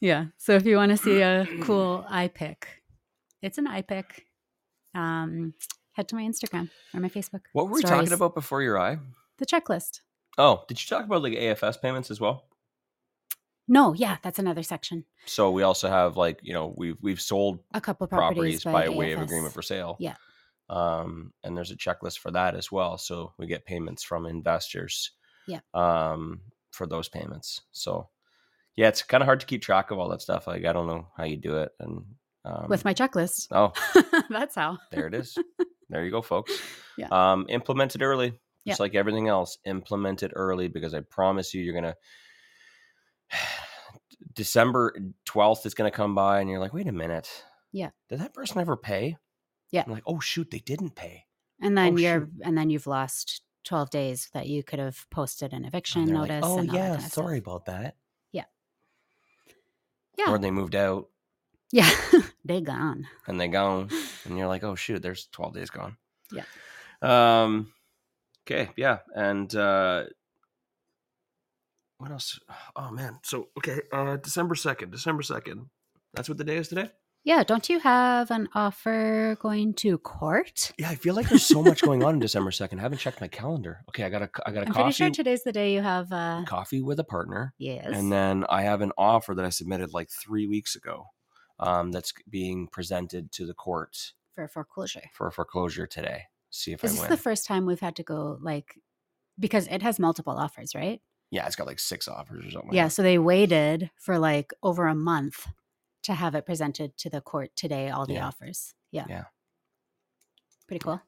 [0.00, 0.26] yeah.
[0.36, 2.68] So if you want to see a cool eye pic,
[3.42, 4.26] it's an eye pic.
[4.94, 5.54] Um,
[5.94, 7.40] head to my Instagram or my Facebook.
[7.54, 8.02] What were we Stories.
[8.02, 8.98] talking about before your eye?
[9.38, 10.02] The checklist.
[10.38, 12.44] Oh, did you talk about like AFS payments as well?
[13.66, 15.04] No, yeah, that's another section.
[15.26, 18.96] So we also have like you know we've we've sold A couple properties, properties, by
[18.96, 19.96] way of agreement for sale.
[19.98, 20.14] Yeah.
[20.68, 22.98] Um, and there's a checklist for that as well.
[22.98, 25.12] So we get payments from investors.
[25.46, 25.60] Yeah.
[25.72, 27.62] Um, for those payments.
[27.72, 28.08] So
[28.76, 30.46] yeah, it's kind of hard to keep track of all that stuff.
[30.46, 31.72] Like I don't know how you do it.
[31.80, 32.04] And
[32.44, 33.48] um, with my checklist.
[33.50, 33.72] oh,
[34.30, 34.78] that's how.
[34.92, 35.36] there it is.
[35.88, 36.52] there you go, folks.
[36.96, 37.08] Yeah.
[37.10, 38.38] Um, implement it early.
[38.64, 38.72] Yeah.
[38.72, 41.96] Just like everything else, implement it early because I promise you, you're gonna
[44.34, 44.94] December
[45.26, 47.28] 12th is going to come by and you're like, wait a minute.
[47.72, 47.90] Yeah.
[48.08, 49.16] Did that person ever pay?
[49.70, 49.84] Yeah.
[49.86, 51.24] I'm like, oh, shoot, they didn't pay.
[51.60, 52.30] And then Oh, you're shoot.
[52.44, 56.28] and then you've lost 12 days that you could have posted an eviction they're like,
[56.30, 56.44] notice.
[56.46, 57.12] oh, yeah, kind of stuff.
[57.12, 57.96] sorry about that.
[60.16, 60.32] Yeah.
[60.32, 61.10] Or they moved out
[61.70, 61.88] Yeah.
[62.44, 63.06] they gone.
[63.28, 63.88] and they gone.
[64.24, 65.96] and you're like, oh, shoot, there's 12 days gone.
[66.32, 66.42] Yeah.
[67.00, 67.72] Um,
[68.44, 68.70] okay.
[68.76, 68.98] Yeah.
[69.14, 70.04] And, uh,
[71.98, 72.38] what else?
[72.76, 73.18] Oh man.
[73.24, 74.90] So okay, uh December second.
[74.92, 75.66] December second.
[76.14, 76.90] That's what the day is today.
[77.28, 77.44] Yeah.
[77.44, 80.72] Don't you have an offer going to court?
[80.78, 82.78] Yeah, I feel like there's so much going on in December second.
[82.78, 83.84] I haven't checked my calendar.
[83.90, 85.82] Okay, I got a I got a I'm pretty sure coffee today's the day you
[85.82, 87.86] have uh coffee with a partner, yes.
[87.92, 91.04] and then I have an offer that I submitted like three weeks ago.
[91.60, 95.02] Um, that's being presented to the court for foreclosure.
[95.12, 96.22] for foreclosure today.
[96.50, 97.10] See if Is I this win.
[97.10, 98.80] the first time we've had to go like
[99.38, 101.02] because it has multiple offers, right?
[101.30, 102.72] yeah, it's got like six offers or something.
[102.72, 105.46] Yeah, Like so they waited for like over a month
[106.08, 108.26] to have it presented to the court today, all the Yeah.
[108.26, 108.74] offers.
[108.90, 109.04] Yeah.
[109.08, 109.24] Yeah.
[110.66, 111.00] Pretty cool.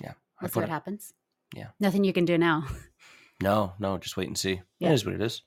[0.00, 1.12] Yeah, Let's see what it- happens.
[1.54, 1.68] Yeah.
[1.80, 2.64] Nothing you can do now.
[3.40, 4.62] No, no, just wait and see.
[4.78, 4.90] Yeah.
[4.90, 5.42] It is what it is.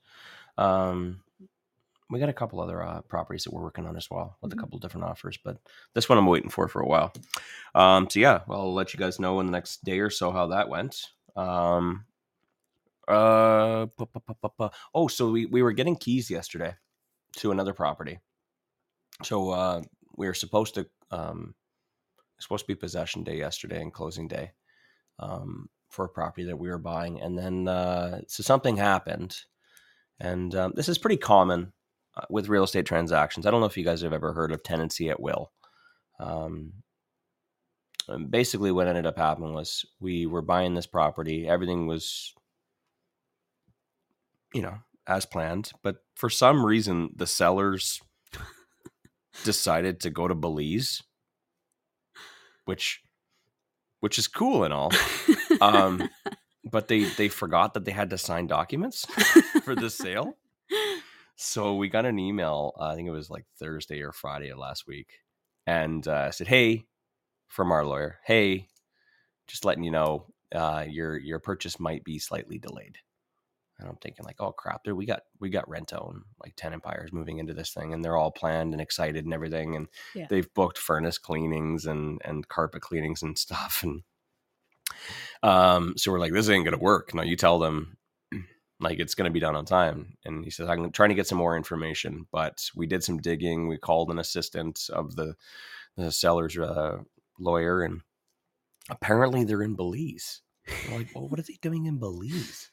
[0.57, 1.21] Um,
[2.09, 4.57] we got a couple other uh, properties that we're working on as well with Mhm.
[4.57, 5.57] a couple different offers, but
[5.93, 7.13] this one I'm waiting for for a while.
[7.73, 10.31] Um, so yeah, well, I'll let you guys know in the next day or so
[10.33, 11.05] how that went.
[11.37, 12.05] Um,
[13.07, 16.75] uh, pu- pu- pu- oh, so we we were getting keys yesterday
[17.35, 18.19] to another property.
[19.23, 19.81] So uh,
[20.17, 21.55] we were supposed to um,
[22.39, 24.51] supposed to be possession day yesterday and closing day
[25.19, 29.37] um, for a property that we were buying, and then uh, so something happened,
[30.19, 31.71] and um, this is pretty common
[32.17, 33.45] uh, with real estate transactions.
[33.45, 35.51] I don't know if you guys have ever heard of tenancy at will.
[36.19, 36.73] Um,
[38.29, 41.47] basically, what ended up happening was we were buying this property.
[41.47, 42.33] Everything was,
[44.53, 48.01] you know, as planned, but for some reason, the sellers
[49.43, 51.03] decided to go to Belize,
[52.65, 53.01] which,
[53.99, 54.91] which is cool and all
[55.61, 56.09] um,
[56.71, 59.05] but they they forgot that they had to sign documents
[59.63, 60.37] for the sale.
[61.35, 62.73] So we got an email.
[62.79, 65.19] Uh, I think it was like Thursday or Friday of last week,
[65.67, 66.85] and uh, said, "Hey,
[67.47, 68.67] from our lawyer, hey,
[69.47, 72.97] just letting you know, uh, your your purchase might be slightly delayed."
[73.77, 74.83] And I'm thinking like, "Oh crap!
[74.85, 78.03] There we got we got Rento and like ten empires moving into this thing, and
[78.03, 80.27] they're all planned and excited and everything, and Yeah.
[80.29, 84.03] they've booked furnace cleanings and and carpet cleanings and stuff, and
[85.43, 87.13] um, so we're like, this ain't gonna work.
[87.13, 87.97] No, you tell them
[88.79, 90.17] like it's gonna be done on time.
[90.23, 93.67] And he says, I'm trying to get some more information, but we did some digging.
[93.67, 95.35] We called an assistant of the
[95.97, 96.99] the seller's uh,
[97.39, 98.01] lawyer, and
[98.89, 100.41] apparently they're in Belize.
[100.89, 102.71] We're like, well, what are they doing in Belize?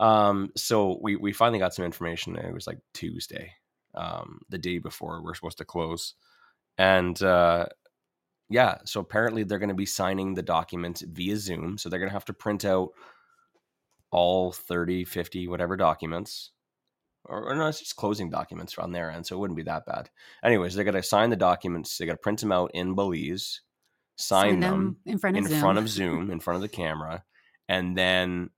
[0.00, 2.34] Um, so we we finally got some information.
[2.34, 3.52] It was like Tuesday,
[3.94, 6.14] um, the day before we're supposed to close,
[6.78, 7.66] and uh,
[8.50, 11.78] yeah, so apparently they're going to be signing the documents via Zoom.
[11.78, 12.90] So they're going to have to print out
[14.10, 16.50] all 30, 50, whatever documents.
[17.24, 19.26] Or, or no, it's just closing documents on their end.
[19.26, 20.10] So it wouldn't be that bad.
[20.42, 21.96] Anyways, they're going to sign the documents.
[21.96, 23.60] They got to print them out in Belize,
[24.16, 25.60] sign, them, in front of in Zoom.
[25.60, 27.22] front of Zoom, in front of the camera,
[27.68, 28.50] and then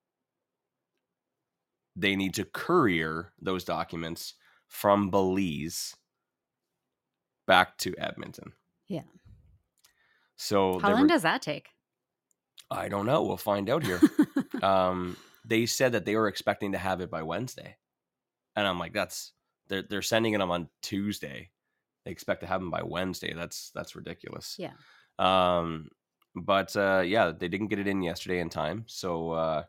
[1.96, 4.34] they need to courier those documents
[4.68, 5.94] from Belize
[7.46, 8.52] back to Edmonton.
[8.88, 9.02] Yeah.
[10.36, 11.68] So How long were- does that take?
[12.70, 13.22] I don't know.
[13.22, 14.00] We'll find out here.
[14.62, 17.76] um, they said that they were expecting to have it by Wednesday,
[18.56, 19.32] and I'm like, that's
[19.68, 21.50] they're they're sending them on Tuesday.
[22.04, 23.34] They expect to have them by Wednesday.
[23.34, 24.56] That's that's ridiculous.
[24.58, 24.72] yeah.
[25.18, 25.88] Um,
[26.34, 29.64] but uh, yeah, they didn't get it in yesterday in time, so uh,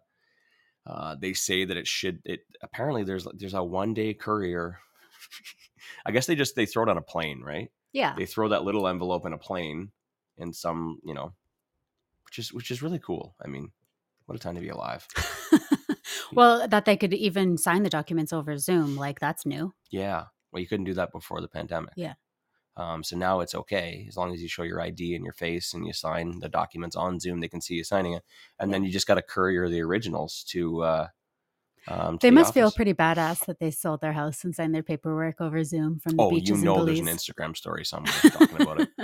[0.85, 2.19] uh, they say that it should.
[2.25, 4.79] It apparently there's there's a one day courier.
[6.05, 7.71] I guess they just they throw it on a plane, right?
[7.93, 8.15] Yeah.
[8.17, 9.91] They throw that little envelope in a plane
[10.37, 11.33] in some, you know,
[12.25, 13.35] which is which is really cool.
[13.43, 13.71] I mean,
[14.25, 15.07] what a time to be alive.
[16.33, 19.73] well, that they could even sign the documents over Zoom, like that's new.
[19.89, 20.25] Yeah.
[20.51, 21.93] Well, you couldn't do that before the pandemic.
[21.95, 22.13] Yeah.
[22.75, 25.73] Um, so now it's okay as long as you show your ID and your face
[25.73, 27.39] and you sign the documents on Zoom.
[27.39, 28.23] They can see you signing it,
[28.59, 30.81] and then you just got to courier the originals to.
[30.81, 31.07] Uh,
[31.87, 34.73] um, to They the must feel pretty badass that they sold their house and signed
[34.73, 37.85] their paperwork over Zoom from the Oh, beaches you in know, there's an Instagram story
[37.85, 38.89] somewhere talking about it.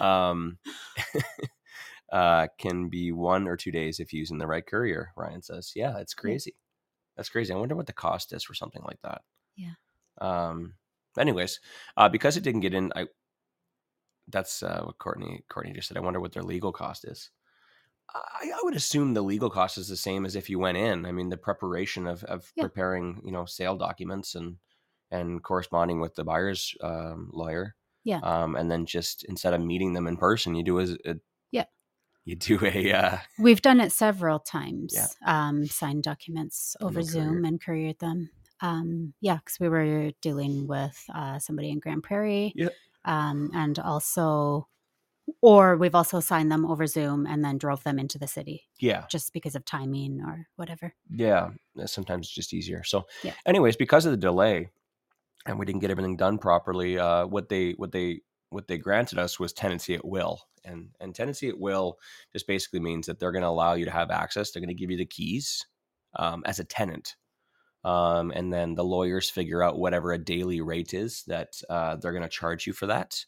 [0.00, 0.58] Um,
[2.12, 5.12] uh, can be one or two days if using the right courier.
[5.16, 6.54] Ryan says, "Yeah, it's crazy.
[7.16, 7.52] That's crazy.
[7.52, 9.22] I wonder what the cost is for something like that."
[9.56, 9.74] Yeah.
[10.20, 10.74] Um.
[11.18, 11.60] Anyways,
[11.96, 13.06] uh, because it didn't get in, I.
[14.28, 15.96] That's uh, what Courtney Courtney just said.
[15.96, 17.30] I wonder what their legal cost is.
[18.14, 21.06] I, I would assume the legal cost is the same as if you went in.
[21.06, 22.64] I mean, the preparation of of Yeah.
[22.64, 24.56] preparing, you know, sale documents and
[25.10, 27.74] and corresponding with the buyer's um, lawyer.
[28.04, 28.20] Yeah.
[28.22, 31.16] Um, and then just instead of meeting them in person, you do a, a
[31.50, 31.64] Yeah.
[32.24, 34.94] You do a uh, We've done it several times.
[34.94, 35.08] Yeah.
[35.26, 37.44] Um, signed documents over then Zoom courier.
[37.46, 38.30] and couriered them.
[38.62, 42.52] Um, yeah, because we were dealing with uh, somebody in Grande Prairie.
[42.56, 42.70] Yeah.
[43.04, 44.68] Um, and also,
[45.40, 49.04] or we've also signed them over Zoom and then drove them into the city yeah
[49.08, 50.94] just because of timing or whatever.
[51.10, 51.50] Yeah,
[51.86, 52.82] sometimes it's just easier.
[52.84, 53.34] So, Yeah.
[53.46, 54.70] anyways, because of the delay,
[55.46, 58.20] and we didn't get everything done properly, uh, what they what they
[58.50, 61.98] what they granted us was tenancy at will, and and tenancy at will
[62.32, 64.50] just basically means that they're going to allow you to have access.
[64.50, 65.66] They're going to give you the keys
[66.16, 67.16] um, as a tenant,
[67.84, 72.12] um, and then the lawyers figure out whatever a daily rate is that uh, they're
[72.12, 73.24] going to charge you for that.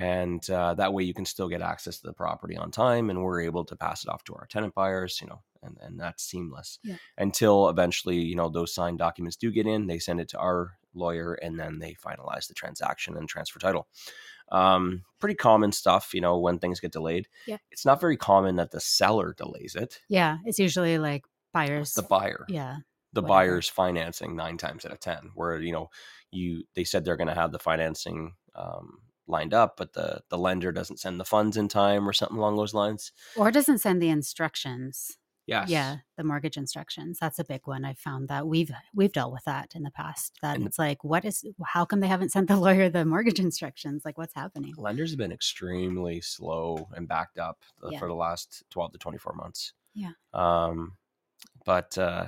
[0.00, 3.20] And uh, that way, you can still get access to the property on time, and
[3.20, 6.22] we're able to pass it off to our tenant buyers, you know, and, and that's
[6.22, 6.78] seamless
[7.16, 9.88] until eventually, you know, those signed documents do get in.
[9.88, 13.88] They send it to our lawyer, and then they finalize the transaction and transfer title.
[14.52, 17.26] Um, pretty common stuff, you know, when things get delayed.
[17.46, 17.58] Yeah.
[17.72, 20.00] It's not very common that the seller delays it.
[20.08, 21.94] Yeah, it's usually like buyers.
[21.94, 22.76] The buyer, yeah,
[23.12, 25.88] the buyer's financing nine times out of ten, where you know,
[26.30, 30.38] you they said they're going to have the financing um, lined up, but the the
[30.38, 33.12] lender doesn't send the funds in time or something along those lines.
[33.36, 35.16] or doesn't send the instructions.
[35.46, 35.70] Yes.
[35.70, 37.16] Yeah, the mortgage instructions.
[37.18, 37.82] That's a big one.
[37.82, 40.36] I found that we've we've dealt with that in the past.
[40.42, 41.42] That And- it's like, what is?
[41.64, 44.02] How come they haven't sent the lawyer the mortgage instructions?
[44.04, 44.74] Like, what's happening?
[44.76, 47.98] lenders have been extremely slow and backed up Yeah.
[47.98, 50.10] for the last 12 to 24 months Yeah.
[50.34, 50.98] um
[51.64, 52.26] but uh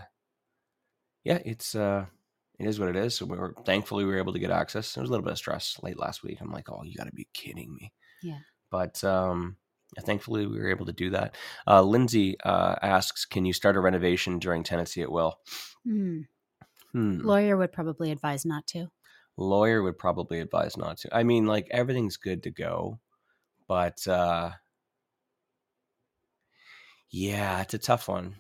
[1.24, 2.04] yeah it's uh
[2.59, 4.94] it is what it is so we were thankfully we were able to get access
[4.94, 7.06] there was a little bit of stress late last week i'm like oh you got
[7.06, 8.38] to be kidding me Yeah.
[8.70, 9.56] but um
[10.02, 11.35] thankfully we were able to do that
[11.66, 15.38] uh lindsay uh asks can you start a renovation during tenancy at will
[15.85, 16.20] Hmm.
[16.92, 17.20] hmm.
[17.20, 18.88] Lawyer would probably advise not to.
[19.38, 21.09] lawyer would probably advise not to.
[21.16, 23.00] I mean, like everything's good to go,
[23.66, 24.50] but uh
[27.11, 28.37] yeah, it's a tough one.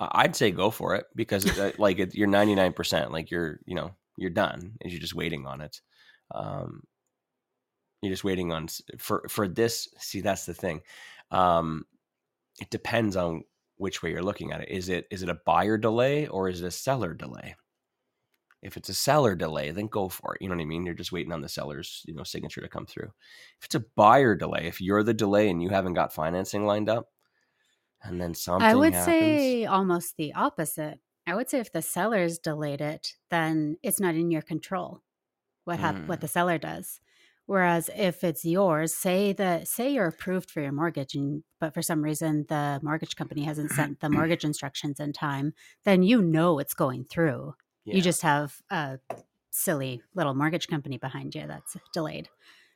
[0.00, 1.46] I'd say go for it because
[1.78, 5.60] like it, you're 99%, like you're, you know, you're done and you're just waiting on
[5.60, 5.80] it.
[6.34, 6.82] Um
[8.02, 10.80] you're just waiting on for for this, see that's the thing.
[11.30, 11.84] Um
[12.60, 13.44] it depends on
[13.76, 14.70] which way you're looking at it.
[14.70, 17.54] Is it is it a buyer delay or is it a seller delay?
[18.62, 20.42] If it's a seller delay, then go for it.
[20.42, 20.84] You know what I mean?
[20.84, 23.10] You're just waiting on the seller's, you know, signature to come through.
[23.58, 26.90] If it's a buyer delay, if you're the delay and you haven't got financing lined
[26.90, 27.08] up,
[28.02, 31.00] and then something I would happens, say almost the opposite.
[31.26, 35.02] I would say if the seller's delayed it, then it's not in your control
[35.64, 36.22] what hap- what Mm.
[36.22, 37.00] the seller does.
[37.46, 41.82] Whereas if it's yours, say that say you're approved for your mortgage, and but for
[41.82, 45.52] some reason the mortgage company hasn't sent the mortgage instructions in time,
[45.84, 47.54] then you know it's going through.
[47.84, 48.98] yeah, You just have a
[49.50, 52.28] silly little mortgage company behind you that's delayed,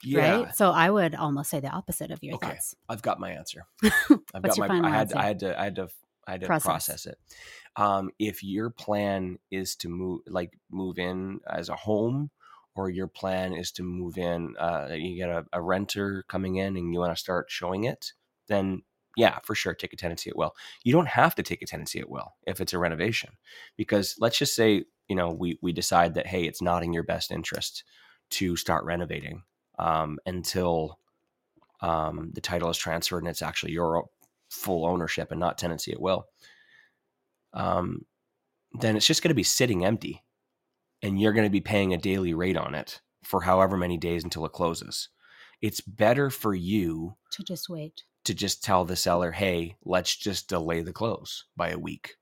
[0.04, 0.54] yeah, right?
[0.56, 2.48] So I would almost say the opposite of your Okay.
[2.48, 2.76] thoughts.
[2.88, 3.66] I've got my answer.
[3.82, 4.68] I've What's got your my.
[4.68, 5.12] final I had.
[5.12, 5.18] answer?
[5.18, 5.60] I had to.
[5.60, 5.88] I had to.
[6.26, 6.64] I had to Process.
[6.64, 7.18] process, it.
[7.76, 12.30] Um, if your plan is to move, like move in as a home,
[12.74, 16.76] or your plan is to move in, uh, you get a, a renter coming in
[16.76, 18.12] and you want to start showing it,
[18.48, 18.82] then
[19.16, 20.54] yeah, for sure, take a tenancy at will.
[20.82, 23.30] You don't have to take a tenancy at will if it's a renovation,
[23.76, 27.04] because let's just say you know we we decide that hey, it's not in your
[27.04, 27.84] best interest
[28.30, 29.42] to start renovating
[29.78, 30.98] um, until
[31.80, 34.04] um, the title is transferred and it's actually your
[34.50, 36.26] full ownership and not tenancy at will.
[37.52, 38.04] Um,
[38.80, 40.22] then it's just going to be sitting empty,
[41.02, 44.24] and you're going to be paying a daily rate on it for however many days
[44.24, 45.08] until it closes.
[45.62, 48.02] It's better for you To just wait.
[48.24, 52.16] to just tell the seller, hey, let's just delay the close by a week.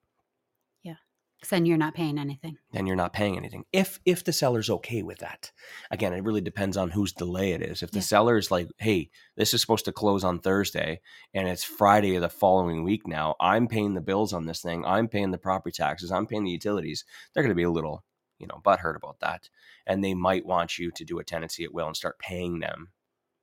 [1.50, 2.57] Then you're not paying anything.
[2.72, 3.64] Then you're not paying anything.
[3.72, 5.52] If if the seller's okay with that.
[5.90, 7.83] Again, it really depends on whose delay it is.
[7.83, 8.02] If the Yeah.
[8.02, 11.00] seller is like, hey, this is supposed to close on Thursday
[11.35, 14.85] and it's Friday of the following week now, I'm paying the bills on this thing,
[14.85, 17.04] I'm paying the property taxes, I'm paying the utilities,
[17.35, 18.04] they're gonna be a little,
[18.38, 19.48] you know, butthurt about that.
[19.87, 22.92] And they might want you to do a tenancy at will and start paying them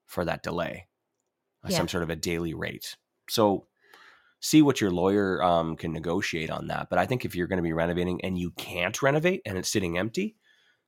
[0.05, 0.87] for that delay.
[1.63, 1.77] uh, Yeah.
[1.77, 2.95] Some sort of a daily rate.
[3.29, 3.67] So
[4.39, 6.89] see what your lawyer um, can negotiate on that.
[6.89, 9.69] But I think if you're going to be renovating and you can't renovate and it's
[9.71, 10.35] sitting empty,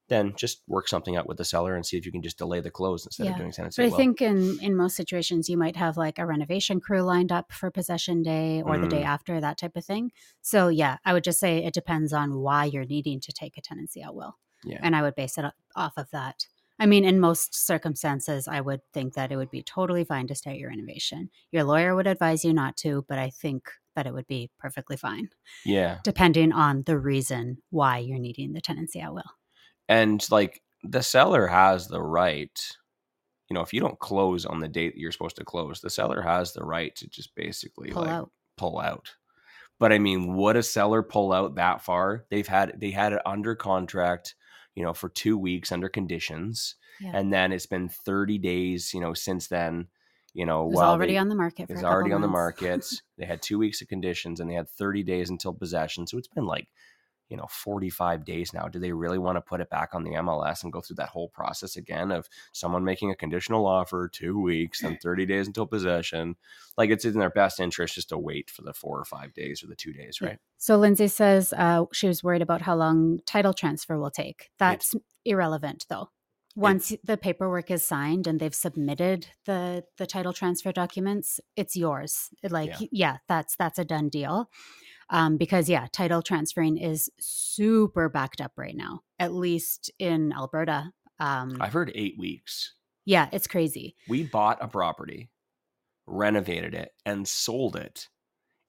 [0.07, 2.59] then just work something out with the seller and see if you can just delay
[2.59, 3.31] the close instead Yeah.
[3.31, 3.81] of doing tenancy.
[3.81, 3.97] But I at will.
[3.97, 7.71] think in in most situations you might have like a renovation crew lined up for
[7.71, 9.05] possession day or the day Mm.
[9.05, 10.11] after that type of thing.
[10.41, 13.61] So yeah, I would just say it depends on why you're needing to take a
[13.61, 15.45] tenancy out will, yeah, and I would base it
[15.75, 16.47] off of that.
[16.81, 20.35] I mean, in most circumstances, I would think that it would be totally fine to
[20.35, 21.29] start your innovation.
[21.51, 24.97] Your lawyer would advise you not to, but I think that it would be perfectly
[24.97, 25.29] fine,
[25.63, 25.99] yeah.
[26.03, 29.31] depending on the reason why you're needing the tenancy out will.
[29.87, 32.59] and like the seller has the right
[33.49, 35.89] you know if you don't close on the date that you're supposed to close the
[35.89, 38.31] seller has the right to just basically Pull like out.
[38.57, 39.13] pull out
[39.79, 43.21] but i mean would a seller pull out that far they've had they had it
[43.25, 44.35] under contract
[44.75, 47.11] you know for two weeks under conditions Yeah.
[47.13, 49.87] and then it's been 30 days you know since then
[50.33, 52.61] you know It was already they- on the market is already on the months.
[52.61, 52.85] market.
[53.17, 56.07] they had two weeks of conditions and they had 30 days until possession.
[56.07, 56.67] So it's been like,
[57.31, 58.67] you know, 45 days now.
[58.67, 61.09] Do they really want to put it back on the MLS and go through that
[61.09, 65.65] whole process again of someone making a conditional offer, two weeks, then 30 days until
[65.65, 66.35] possession?
[66.77, 69.63] Like it's in their best interest just to wait for the four or five days
[69.63, 70.39] or the two days, right?
[70.57, 74.49] So Lindsay says uh, she was worried about how long title transfer will take.
[74.59, 76.09] That's irrelevant, though.
[76.53, 82.27] Once the paperwork is signed and they've submitted the the title transfer documents, it's yours.
[82.43, 82.87] Like, Yeah.
[82.91, 83.17] yeah.
[83.29, 84.49] that's that's a done deal.
[85.11, 90.91] Um, because yeah, title transferring is super backed up right now, at least in Alberta.
[91.19, 92.73] Um, I've heard eight weeks.
[93.05, 93.95] yeah, it's crazy.
[94.07, 95.29] We bought a property,
[96.07, 98.07] renovated it, and sold it.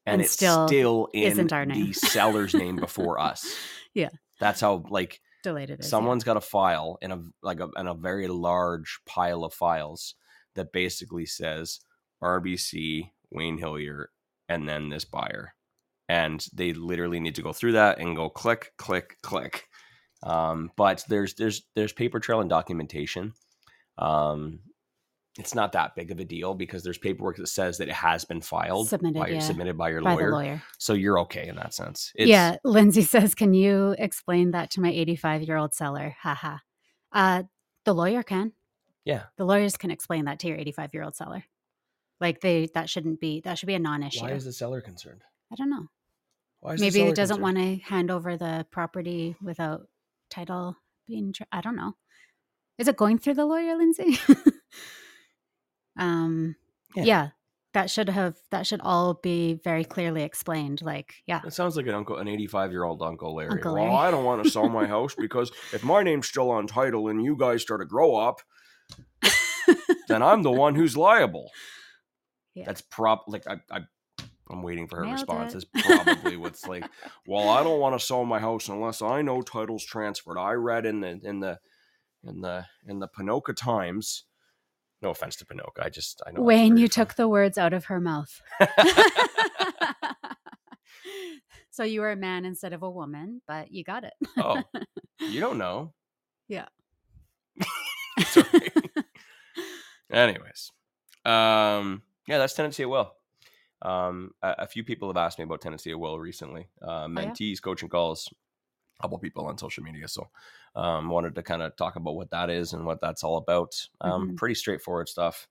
[0.05, 1.86] And, And it's still still, in isn't our name.
[1.86, 3.47] the seller's name before us.
[3.95, 4.09] Yeah.
[4.40, 5.86] That's how like Delayed it is.
[5.86, 5.90] yeah.
[5.90, 10.14] someone's got a file in a like a, in a very large pile of files
[10.55, 11.80] that basically says
[12.22, 14.09] RBC Wayne Hillier
[14.49, 15.55] and then this buyer,
[16.09, 19.65] and they literally need to go through that and go click click click.
[20.23, 23.33] Um, but there's there's there's paper trail and documentation.
[23.99, 24.61] Um,
[25.39, 28.25] it's not that big of a deal because there's paperwork that says that it has
[28.27, 30.63] been filed Submitted, by, yeah, submitted by your by lawyer, the lawyer.
[30.79, 32.13] so you're okay in that sense.
[32.15, 36.59] It's, yeah, Lindsay says, "Can you explain that to my 85 year old seller?" Haha.
[37.13, 37.45] Uh,
[37.85, 38.53] the lawyer can.
[39.05, 39.25] yeah.
[39.37, 41.45] The lawyers can explain that to your 85 year old seller.
[42.21, 43.41] Like they, that shouldn't be.
[43.41, 44.21] That should be a non-issue.
[44.21, 45.23] Why is the seller concerned?
[45.53, 45.87] I don't know.
[46.61, 47.57] Why is Maybe seller it doesn't concerned?
[47.59, 49.83] want to hand over the property without
[50.31, 50.77] title
[51.07, 51.33] being.
[51.33, 51.95] Tr- I don't know.
[52.79, 54.19] Is it going through the lawyer, Lindsay?
[55.99, 56.57] um.
[56.95, 57.05] Yeah.
[57.05, 57.29] yeah.
[57.75, 58.37] That should have.
[58.51, 60.83] That should all be very clearly explained.
[60.83, 61.41] Like, yeah.
[61.47, 63.51] It sounds like an uncle, an 85 year old Uncle Larry.
[63.51, 66.67] Uncle well, I don't want to sell my house because if my name's still on
[66.67, 68.41] title and you guys start to grow up,
[70.09, 71.51] then I'm the one who's liable.
[72.55, 72.65] Yeah.
[72.67, 73.81] That's prop like I, I
[74.51, 75.55] I'm waiting for her Nailed response.
[75.55, 75.64] it.
[75.72, 76.84] That's probably what's like.
[77.26, 80.38] Well, I don't want to sell my house unless I know title's transferred.
[80.38, 81.59] I read in the in the
[82.24, 84.24] in the in the Ponoka Times.
[85.01, 85.82] No offense to Ponoka.
[85.82, 88.40] I just I know Wayne, you took the words out of her mouth.
[91.70, 94.12] so you were a man instead of a woman, but you got it.
[94.38, 94.62] oh,
[95.20, 95.93] you don't know.
[96.49, 96.66] Yeah.
[100.12, 100.70] Anyways,
[101.24, 103.12] um, yeah, that's tenancy at will.
[103.83, 106.68] Um, a, a few people have asked me about tenancy at will recently.
[106.80, 107.33] Uh, yeah?
[107.33, 108.33] mentees, coaching calls,
[108.99, 110.09] a couple people on social media.
[110.09, 110.30] So,
[110.76, 113.89] um, wanted to kind of talk about what that is and what that's all about.
[114.01, 114.37] Um, Mhm.
[114.37, 115.49] pretty straightforward stuff.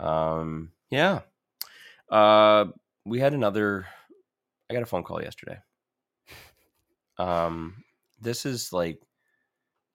[0.00, 1.22] Um, yeah.
[2.10, 2.66] Uh,
[3.04, 3.86] we had another.
[4.70, 5.58] I got a phone call yesterday.
[7.18, 7.84] Um,
[8.20, 9.02] this is like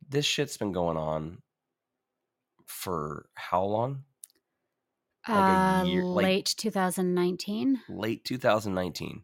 [0.08, 1.42] this shit's been going on
[2.66, 4.04] for how long?
[5.28, 7.82] Like a uh, year- like- late 2019.
[7.90, 9.24] Late 2019.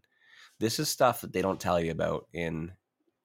[0.59, 2.71] This is stuff that they don't tell you about in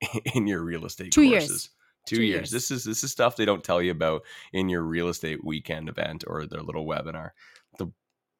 [0.34, 1.46] in your real estate Two years.
[1.48, 1.70] courses.
[2.06, 2.34] Two, Two years.
[2.36, 2.50] years.
[2.50, 4.22] This is this is stuff they don't tell you about
[4.52, 7.30] in your real estate weekend event or their little webinar.
[7.78, 7.88] The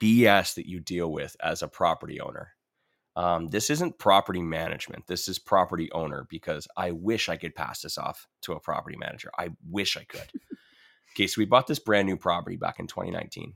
[0.01, 2.53] BS that you deal with as a property owner.
[3.16, 5.07] Um, this isn't property management.
[5.09, 8.97] This is property owner because I wish I could pass this off to a property
[8.97, 9.30] manager.
[9.36, 10.30] I wish I could.
[11.16, 13.55] okay, so we bought this brand new property back in 2019,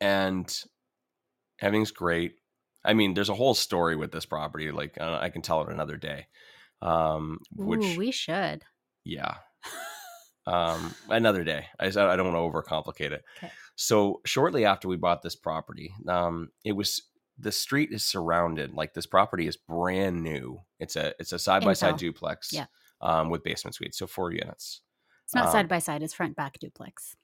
[0.00, 0.52] and
[1.60, 2.34] everything's great.
[2.84, 4.70] I mean, there's a whole story with this property.
[4.70, 6.26] Like uh, I can tell it another day.
[6.82, 8.62] Um, which Ooh, we should.
[9.04, 9.34] yeah.
[10.48, 11.66] Um, another day.
[11.80, 13.24] I I don't want to overcomplicate it.
[13.38, 13.50] Okay.
[13.74, 17.02] So shortly after we bought this property, um, it was
[17.36, 20.60] the street is surrounded like this property is brand new.
[20.78, 22.66] It's a it's a side by side duplex, Yeah.
[23.00, 24.82] um, with basement suites, so four units.
[25.24, 26.04] It's not Um, side by side.
[26.04, 27.16] It's front back duplex.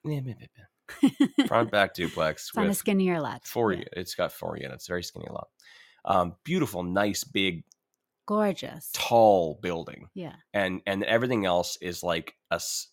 [1.46, 3.46] Front back duplex It's on a skinnier lot.
[3.46, 3.72] four.
[3.72, 3.84] Yeah.
[3.92, 5.48] It's got four units, very skinny lot.
[6.04, 7.64] Um, beautiful, nice, big,
[8.26, 8.90] Gorgeous.
[8.92, 10.08] tall building.
[10.14, 10.34] Yeah.
[10.54, 12.88] and and everything else is like a s-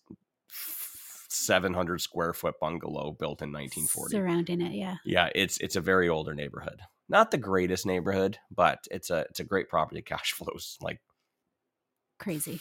[1.28, 4.72] 700 square foot bungalow built in 1940 Surrounding it.
[4.72, 4.96] Yeah.
[5.04, 9.38] yeah it's it's a very older neighborhood not the greatest neighborhood but it's a it's
[9.40, 11.00] a great property cash flows like
[12.18, 12.60] Crazy.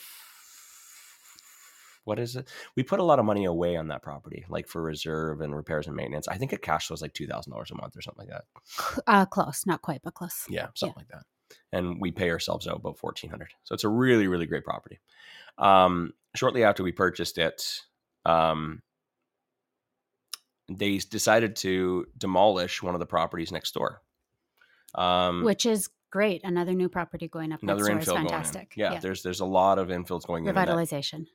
[2.09, 4.81] What is it we put a lot of money away on that property like for
[4.81, 8.01] reserve and repairs and maintenance i think it cash flows like $2000 a month or
[8.01, 9.65] something like that Uh, close.
[9.65, 10.45] Not quite, but close.
[10.49, 11.23] yeah something like that
[11.71, 13.49] and we pay ourselves out about fourteen hundred.
[13.63, 14.99] So it's a really really great property.
[15.57, 17.81] Um, shortly after we purchased it,
[18.25, 18.81] um,
[20.69, 24.01] they decided to demolish one of the properties next door.
[24.95, 26.41] Um, Which is great.
[26.43, 28.29] Another new property going up another next door infill is going in.
[28.29, 28.73] fantastic.
[28.75, 30.55] Yeah, there's there's a lot of infills going in, Revitalization.
[30.57, 31.25] that- Revitalization.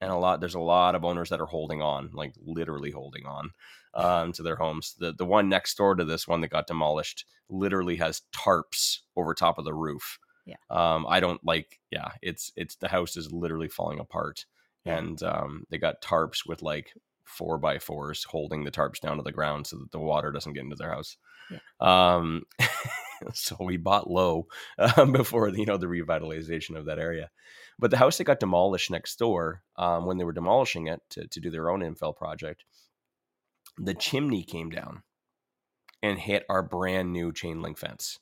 [0.00, 3.26] And a lot there's a lot of owners that are holding on, like literally holding
[3.26, 3.50] on
[3.94, 4.94] um, to their homes.
[4.98, 9.34] The the one next door to this one that got demolished literally has tarps over
[9.34, 10.18] top of the roof.
[10.46, 10.56] Yeah.
[10.70, 11.78] Um, I don't like.
[11.90, 14.46] Yeah, it's it's the house is literally falling apart,
[14.84, 14.98] Yeah.
[14.98, 16.92] and um, they got tarps with like
[17.24, 20.54] four by fours holding the tarps down to the ground so that the water doesn't
[20.54, 21.18] get into their house.
[21.80, 22.42] Um,
[23.34, 24.46] so we bought low
[24.96, 27.30] um, before you know the revitalization of that area.
[27.78, 31.28] But the house that got demolished next door, um, when they were demolishing it to,
[31.28, 32.64] to do their own infill project,
[33.76, 35.02] the chimney came down
[36.02, 38.18] and hit our brand new chain link fence.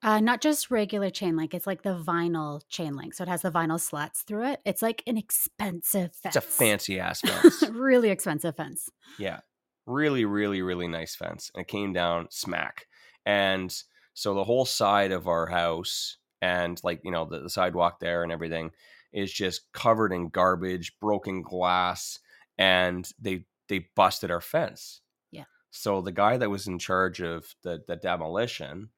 [0.00, 3.14] Uh, not just regular chain link, it's like the vinyl chain link.
[3.14, 4.60] So it has the vinyl slats through it.
[4.64, 6.36] It's like an expensive fence.
[6.36, 7.64] It's a fancy ass fence.
[7.72, 8.88] really expensive fence.
[9.18, 9.40] Yeah.
[9.86, 11.50] Really, really, really nice fence.
[11.54, 12.86] And it came down smack.
[13.26, 13.74] And
[14.14, 18.22] so the whole side of our house and like, you know, the, the sidewalk there
[18.22, 18.70] and everything
[19.12, 22.18] is just covered in garbage, broken glass,
[22.56, 25.00] and they they busted our fence.
[25.30, 25.44] Yeah.
[25.70, 28.90] So the guy that was in charge of the the demolition,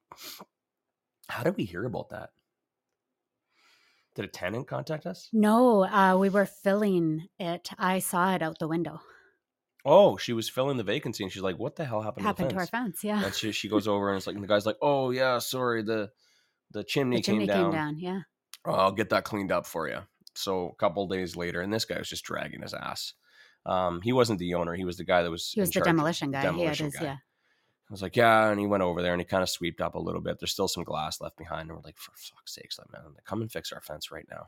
[1.29, 2.31] how did we hear about that?
[4.17, 5.29] Did a tenant contact us?
[5.33, 7.71] No, uh, we were filling it.
[7.79, 9.01] I saw it out the window.
[9.85, 12.55] Oh, she was filling the vacancy, and she's like, "What the hell happened, Happened to
[12.57, 13.25] to our fence?" Yeah.
[13.25, 15.83] And she, she goes over and it's like, and the guy's like, "Oh yeah, sorry,
[15.83, 16.11] the
[16.73, 17.65] the chimney, the chimney came, down.
[17.65, 17.99] came down.
[17.99, 18.21] Yeah.
[18.65, 20.01] Oh, I'll get that cleaned up for you."
[20.35, 23.15] So a couple days later, and this guy was just dragging his ass.
[23.67, 25.51] Um, he wasn't the owner; he was the guy that was.
[25.53, 26.43] He was the demolition guy.
[26.43, 26.97] demolition yeah, is.
[26.97, 27.05] guy.
[27.05, 27.17] Yeah.
[27.91, 29.97] I was like, "Yeah," and he went over there and he kind of sweeped up
[29.97, 30.39] a little bit.
[30.39, 33.43] There's still some glass left behind, and we're like, "For fuck's sakes, like, man, come
[33.43, 34.47] and fix our fence right now."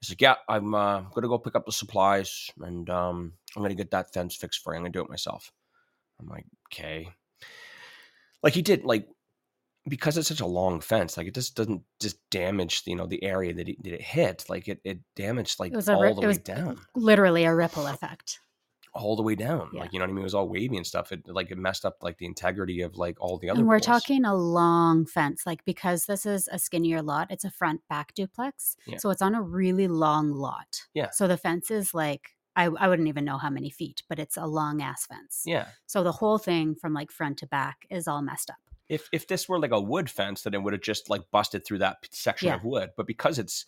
[0.00, 3.74] He's like, "Yeah, I'm uh, gonna go pick up the supplies, and um, I'm gonna
[3.74, 4.76] get that fence fixed for you.
[4.76, 5.50] I'm gonna do it myself."
[6.20, 7.08] I'm like, "Okay."
[8.42, 9.08] Like he did, like
[9.88, 13.22] because it's such a long fence, like it just doesn't just damage, you know, the
[13.22, 14.44] area that it, that it hit.
[14.48, 18.40] Like it, it damaged like It all ri- the way down, literally a ripple effect.
[18.94, 19.70] all the way down.
[19.72, 19.80] Yeah.
[19.80, 20.22] Like you know what I mean?
[20.22, 21.12] It was all wavy and stuff.
[21.12, 23.58] It like it messed up like the integrity of like all the other.
[23.60, 24.02] And we're poles.
[24.02, 28.14] talking a long fence, like because this is a skinnier lot, it's a front back
[28.14, 28.76] duplex.
[28.86, 28.98] Yeah.
[28.98, 30.82] So it's on a really long lot.
[30.94, 31.10] Yeah.
[31.10, 34.36] So the fence is like, I, I wouldn't even know how many feet, but it's
[34.36, 35.42] a long ass fence.
[35.44, 35.66] Yeah.
[35.86, 38.56] So the whole thing from like front to back is all messed up.
[38.88, 41.64] If if this were like a wood fence, then it would have just like busted
[41.64, 42.56] through that section Yeah.
[42.56, 42.90] of wood.
[42.96, 43.64] But because it's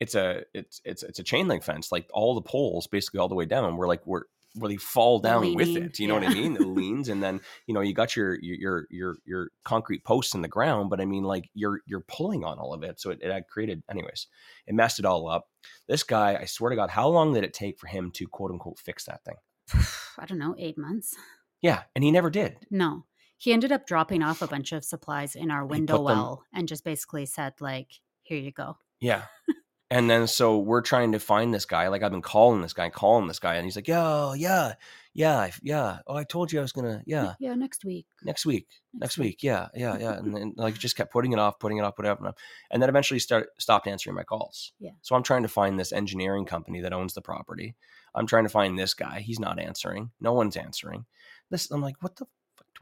[0.00, 3.28] it's a it's it's it's a chain link fence, like all the poles basically all
[3.28, 4.22] the way down, we're like we're
[4.56, 5.98] where they fall down with it.
[5.98, 6.56] You know what I mean?
[6.56, 10.34] It leans, and then you know you got your your your your, your concrete posts
[10.34, 13.10] in the ground, but I mean like you're you're pulling on all of it, so
[13.10, 13.82] it, it had created.
[13.90, 14.26] Anyways,
[14.66, 15.48] it messed it all up.
[15.88, 18.50] This guy, I swear to God, how long did it take for him to quote
[18.50, 19.36] unquote fix that thing?
[20.18, 21.16] I don't know, eight months.
[21.62, 22.56] Yeah, and he never did.
[22.70, 23.04] No.
[23.42, 26.84] He ended up dropping off a bunch of supplies in our window well and just
[26.84, 27.88] basically said, like,
[28.22, 28.76] here you go.
[29.00, 29.22] Yeah.
[29.90, 31.88] and then so we're trying to find this guy.
[31.88, 34.74] Like I've been calling this guy, calling this guy, and he's like, "Yo, yeah,
[35.12, 35.98] yeah, I- yeah.
[36.06, 38.06] Oh, I told you I was gonna, yeah, Yeah, next week.
[38.22, 41.58] next week, next week, yeah, yeah, yeah." And then like just kept putting it off,
[41.58, 42.36] putting it off, putting it off,
[42.70, 44.72] and, then eventually start stopped answering my calls.
[44.78, 44.92] Yeah.
[45.02, 47.74] So I'm trying to find this engineering company that owns the property.
[48.14, 49.18] I'm trying to find this guy.
[49.18, 50.12] He's not answering.
[50.20, 51.06] No one's answering.
[51.50, 52.26] This I'm like, what the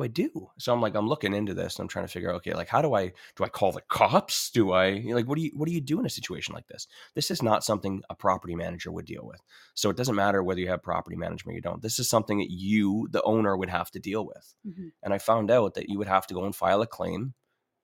[0.00, 0.50] do I do?
[0.58, 2.68] So I'm like, I'm looking into this and I'm trying to figure out, okay, like
[2.68, 4.50] how do I do I call the cops?
[4.50, 6.86] Do I like what do you what do you do in a situation like this?
[7.14, 9.40] This is not something a property manager would deal with.
[9.74, 11.82] So it doesn't matter whether you have property management or you don't.
[11.82, 14.54] This is something that you, the owner, would have to deal with.
[14.66, 14.92] Mhm.
[15.02, 17.34] And I found out that you would have to go and file a claim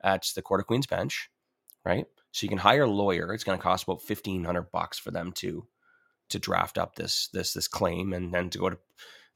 [0.03, 1.31] at the Court of Queen's Bench,
[1.85, 2.07] right?
[2.33, 3.33] So you can hire a lawyer.
[3.33, 5.67] It's going to cost about fifteen hundred bucks for them to
[6.29, 8.79] to draft up this this this claim and then to go to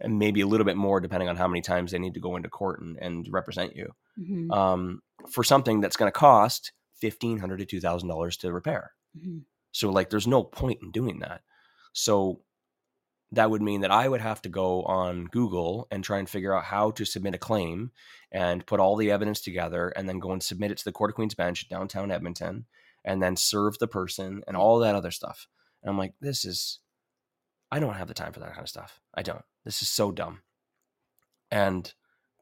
[0.01, 2.36] and maybe a little bit more depending on how many times they need to go
[2.36, 4.51] into court and, and represent you Mhm.
[4.55, 8.92] um, for something that's going to cost 1500 to two thousand dollars to repair.
[9.18, 9.44] Mhm.
[9.72, 11.42] So like, there's no point in doing that.
[11.92, 12.42] So
[13.32, 16.53] that would mean that I would have to go on Google and try and figure
[16.53, 17.92] out how to submit a claim
[18.32, 21.11] and put all the evidence together and then go and submit it to the Court
[21.11, 22.66] of Queen's Bench downtown Edmonton
[23.05, 25.46] and then serve the person and all that other stuff.
[25.82, 26.80] And I'm like, this is,
[27.70, 29.01] I don't have the time for that kind of stuff.
[29.14, 29.44] I don't.
[29.64, 30.40] This is so dumb.
[31.50, 31.92] And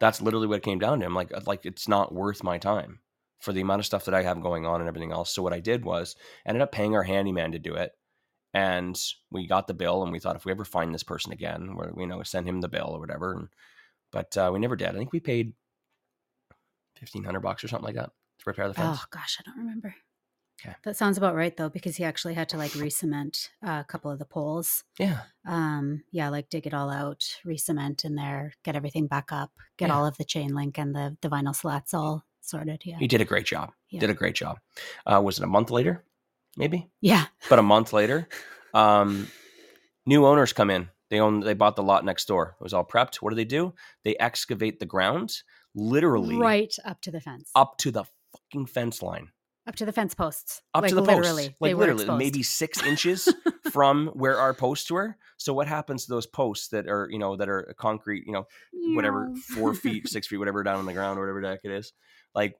[0.01, 1.07] that's literally what it came down to.
[1.07, 3.01] I'm like, like it's not worth my time
[3.41, 5.33] for the amount of stuff that I have going on and everything else.
[5.33, 6.16] So what I did was
[6.47, 7.93] ended up paying our handyman to do it.
[8.55, 8.99] And
[9.31, 11.93] we got the bill and we thought if we ever find this person again, we're,
[11.99, 13.33] you know, send him the bill or whatever.
[13.35, 13.49] And,
[14.11, 14.89] but uh, we never did.
[14.89, 15.53] I think we paid
[17.01, 18.11] 1500 bucks or something like that.
[18.39, 18.99] to repair the fence?
[19.01, 19.95] Oh gosh, I don't remember.
[20.63, 20.75] 'Kay.
[20.85, 24.19] That sounds about right though, because he actually had to like re-cement a couple of
[24.19, 24.85] the poles.
[24.99, 25.21] Yeah.
[25.47, 29.89] Um, yeah, like dig it all out, re-cement in there, get everything back up, get
[29.89, 29.97] Yeah.
[29.97, 32.83] all of the chain link and the the vinyl slats all sorted.
[32.85, 33.73] Yeah, He did a great job.
[33.91, 34.01] Yeah.
[34.01, 34.59] Did a great job.
[35.07, 36.05] Uh, was it a month later?
[36.57, 38.29] Maybe, yeah, but a month later,
[38.75, 39.29] um,
[40.07, 40.89] new owners come in.
[41.09, 41.41] They own.
[41.41, 42.57] They bought the lot next door.
[42.61, 43.17] It was all prepped.
[43.17, 43.75] What do they do?
[44.03, 45.43] They excavate the ground,
[45.75, 49.29] literally right up to the fence, up to the fucking fence line.
[49.69, 52.83] Up to the fence posts, up like to the literally, posts, like literally, maybe six
[52.87, 53.33] inches
[53.71, 55.16] from where our posts were.
[55.37, 58.47] So what happens to those posts that are, you know, that are concrete, you know,
[58.95, 61.93] whatever, four feet, six feet, whatever, down on the ground or whatever deck it is,
[62.35, 62.57] like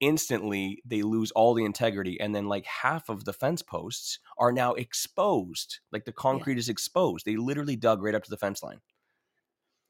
[0.00, 4.52] instantly they lose all the integrity, and then like half of the fence posts are
[4.52, 7.24] now exposed, like the concrete is exposed.
[7.24, 8.80] They literally dug right up to the fence line.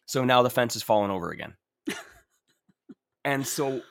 [0.06, 1.56] So now the fence is falling over again.
[3.24, 3.82] and so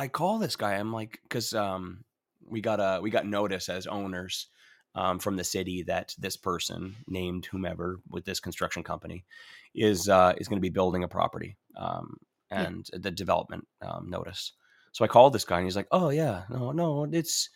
[0.00, 0.72] I call this guy.
[0.76, 2.04] I'm like, because um,
[2.46, 4.46] we got a we got notice as owners
[4.94, 9.26] um, from the city that this person named whomever with this construction company
[9.74, 12.16] is uh, is going to be building a property um,
[12.50, 12.62] Yeah.
[12.62, 14.52] and the development um, notice.
[14.92, 17.50] So I called this guy and he's like, "Oh yeah, no, no, it's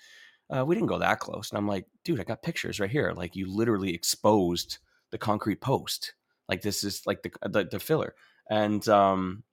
[0.55, 3.13] uh, we didn't go that close." And I'm like, "Dude, I got pictures right here.
[3.17, 4.79] Like you literally exposed
[5.11, 6.13] the concrete post.
[6.49, 8.15] Like this is like the the, the filler."
[8.51, 9.45] And um,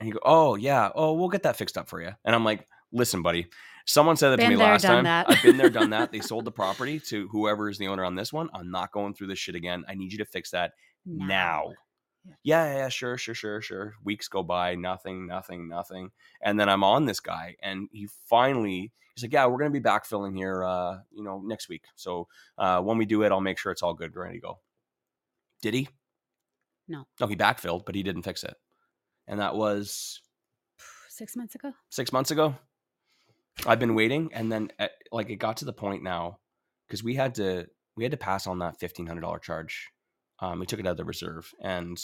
[0.00, 2.44] and he go, "Oh yeah, oh we'll get that fixed up for you." And I'm
[2.44, 3.46] like, "Listen, buddy."
[3.86, 5.04] Someone said that to me there, last time.
[5.04, 5.28] that.
[5.28, 6.12] I've been there, done that.
[6.12, 8.48] They sold the property to whoever is the owner on this one.
[8.54, 9.84] I'm not going through this shit again.
[9.88, 10.72] I need you to fix that
[11.04, 11.64] now.
[11.68, 11.74] Yeah.
[12.42, 13.94] Yeah, yeah, yeah, sure, sure, sure, sure.
[14.04, 16.10] Weeks go by, nothing, nothing, nothing.
[16.42, 19.80] And then I'm on this guy, and he finally he's like, Yeah, we're gonna be
[19.80, 21.84] backfilling here uh, you know, next week.
[21.96, 22.28] So
[22.58, 24.58] uh when we do it, I'll make sure it's all good, ready to go.
[25.62, 25.88] Did he?
[26.88, 27.06] No.
[27.20, 28.54] No, he backfilled, but he didn't fix it.
[29.30, 30.20] And that was
[31.08, 31.72] six months ago.
[31.88, 32.56] six months ago.
[33.64, 36.38] I've been waiting, and then uh, like it got to the point now
[36.86, 37.66] because we had to
[37.96, 39.88] we had to pass on that fifteen hundred dollar charge.
[40.40, 41.98] Um, we took it out of the reserve, and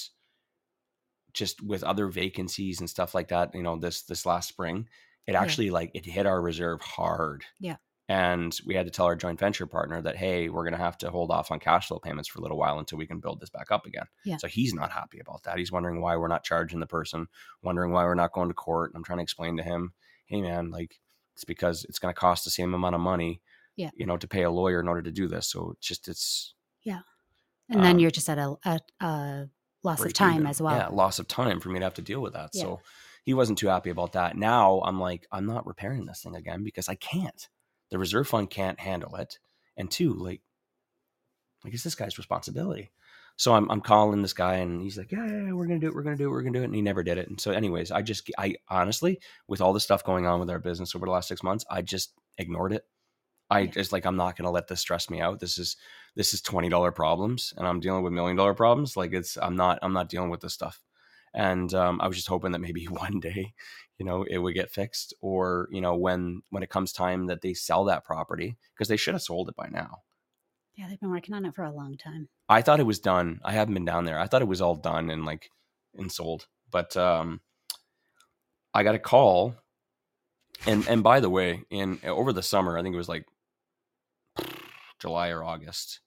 [1.32, 4.88] just with other vacancies and stuff like that, you know, this this last spring,
[5.26, 5.42] it Yeah.
[5.42, 7.44] actually like it hit our reserve hard.
[7.58, 7.76] Yeah.
[8.08, 11.10] And we had to tell our joint venture partner that hey, we're gonna have to
[11.10, 13.50] hold off on cash flow payments for a little while until we can build this
[13.50, 14.06] back up again.
[14.24, 14.36] Yeah.
[14.36, 15.58] So he's not happy about that.
[15.58, 17.26] He's wondering why we're not charging the person,
[17.62, 18.90] wondering why we're not going to court.
[18.90, 19.92] And I'm trying to explain to him,
[20.26, 21.00] hey man, like
[21.34, 23.40] it's because it's gonna cost the same amount of money,
[23.74, 23.90] Yeah.
[23.96, 25.48] you know, to pay a lawyer in order to do this.
[25.48, 27.00] So it's just it's Yeah.
[27.68, 29.50] And then Um, you're just at a, a, a
[29.82, 30.46] loss of time even.
[30.46, 30.76] as well.
[30.76, 32.50] Yeah, loss of time for me to have to deal with that.
[32.54, 32.62] Yeah.
[32.62, 32.80] So
[33.24, 34.36] he wasn't too happy about that.
[34.36, 37.48] Now I'm like, I'm not repairing this thing again because I can't.
[37.90, 39.38] The reserve fund can't handle it.
[39.76, 40.42] And two, like,
[41.64, 42.92] like it's this guy's responsibility.
[43.36, 45.88] So I'm I'm calling this guy and he's like, yeah, yeah, yeah, we're gonna do
[45.88, 47.28] it, we're gonna do it, we're gonna do it, and he never did it.
[47.28, 50.58] And so, anyways, I just I honestly, with all the stuff going on with our
[50.58, 52.86] business over the last six months, I just ignored it.
[53.50, 53.72] I Yeah.
[53.72, 55.40] just like I'm not gonna let this stress me out.
[55.40, 55.76] This is
[56.16, 58.96] this is twenty dollar problems, and I'm dealing with million dollar problems.
[58.96, 60.80] Like it's I'm not I'm not dealing with this stuff.
[61.34, 63.54] And um, I was just hoping that maybe one day,
[63.98, 67.42] you know, it would get fixed, or you know, when when it comes time that
[67.42, 70.02] they sell that property, because they should have sold it by now.
[70.76, 72.28] Yeah, they've been working on it for a long time.
[72.48, 73.40] I thought it was done.
[73.42, 74.18] I haven't been down there.
[74.18, 75.50] I thought it was all done and like
[75.94, 76.46] and sold.
[76.70, 77.40] But um
[78.74, 79.56] I got a call
[80.66, 83.26] and and by the way, in over the summer, I think it was like
[85.00, 86.00] July or August.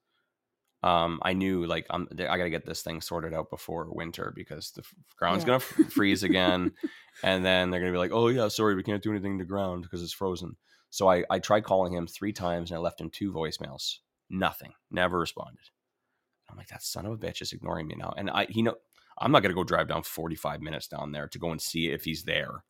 [0.82, 4.32] Um I knew like I'm I got to get this thing sorted out before winter
[4.36, 4.84] because the
[5.17, 5.47] ground's Yeah.
[5.47, 6.71] going to f- freeze again
[7.23, 9.45] and then they're going to be like, "Oh yeah, sorry, we can't do anything to
[9.45, 10.55] ground because it's frozen."
[10.89, 13.97] So I I tried calling him 3 times and I left him two voicemails.
[14.30, 14.73] Nothing.
[14.89, 15.69] Never responded.
[16.49, 18.11] I'm like, that son of a bitch is ignoring me now.
[18.17, 18.75] And I, he know,
[19.19, 21.89] I'm not going to go drive down 45 minutes down there to go and see
[21.89, 22.63] if he's there.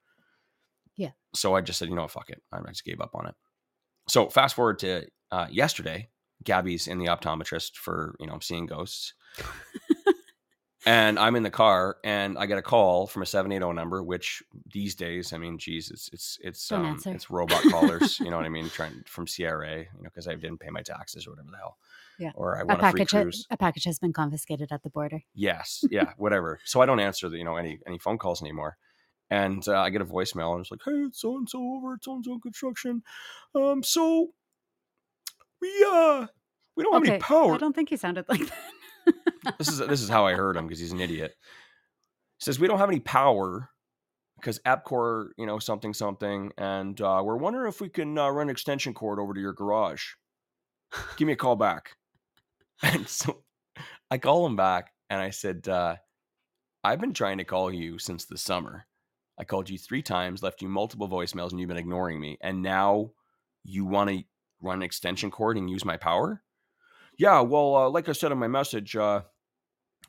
[0.98, 1.12] Yeah.
[1.34, 2.42] So I just said, you know what, fuck it.
[2.52, 3.36] I just gave up on it.
[4.10, 6.10] So fast forward to uh, yesterday,
[6.44, 9.14] Gabby's in the optometrist for, you know, seeing ghosts.
[10.86, 14.42] and I'm in the car and I get a call from a 780 number, which
[14.72, 17.12] these days, I mean, geez, it's, it's, it's, Don't um, answer.
[17.12, 18.70] it's robot callers, you know what I mean?
[18.70, 21.78] Trying from CRA, you know, cause I didn't pay my taxes or whatever the hell.
[22.20, 22.32] Yeah.
[22.36, 25.22] Or I A want a package, ha- a package has been confiscated at the border.
[25.34, 26.60] Yes, yeah, whatever.
[26.66, 28.78] So I don't answer the you know any any phone calls anymore,
[29.30, 31.94] and uh, I get a voicemail and it's like, "Hey, it's so and so over
[31.94, 33.04] at so and so construction.
[33.56, 34.32] Um, so
[35.62, 36.28] we uh
[36.76, 37.54] we don't have okay, any power.
[37.54, 39.58] I don't think he sounded like that.
[39.58, 41.34] This is this is how I heard him because he's an idiot.
[42.38, 43.70] He says we don't have any power
[44.38, 48.48] because EPCOR, you know, something something, and uh, we're wondering if we can uh, run
[48.48, 50.04] an extension cord over to your garage.
[51.18, 51.96] Give me a call back.
[52.82, 53.44] And so
[54.10, 55.98] I call him back and I said, uh,
[56.82, 58.86] I've been trying to call you since the summer.
[59.38, 62.38] I called you three times, left you multiple voicemails, and you've been ignoring me.
[62.42, 63.12] And now
[63.66, 64.24] you want to
[64.62, 66.42] run an extension cord and use my power?
[67.18, 69.22] Yeah, well, uh, like I said in my message, uh,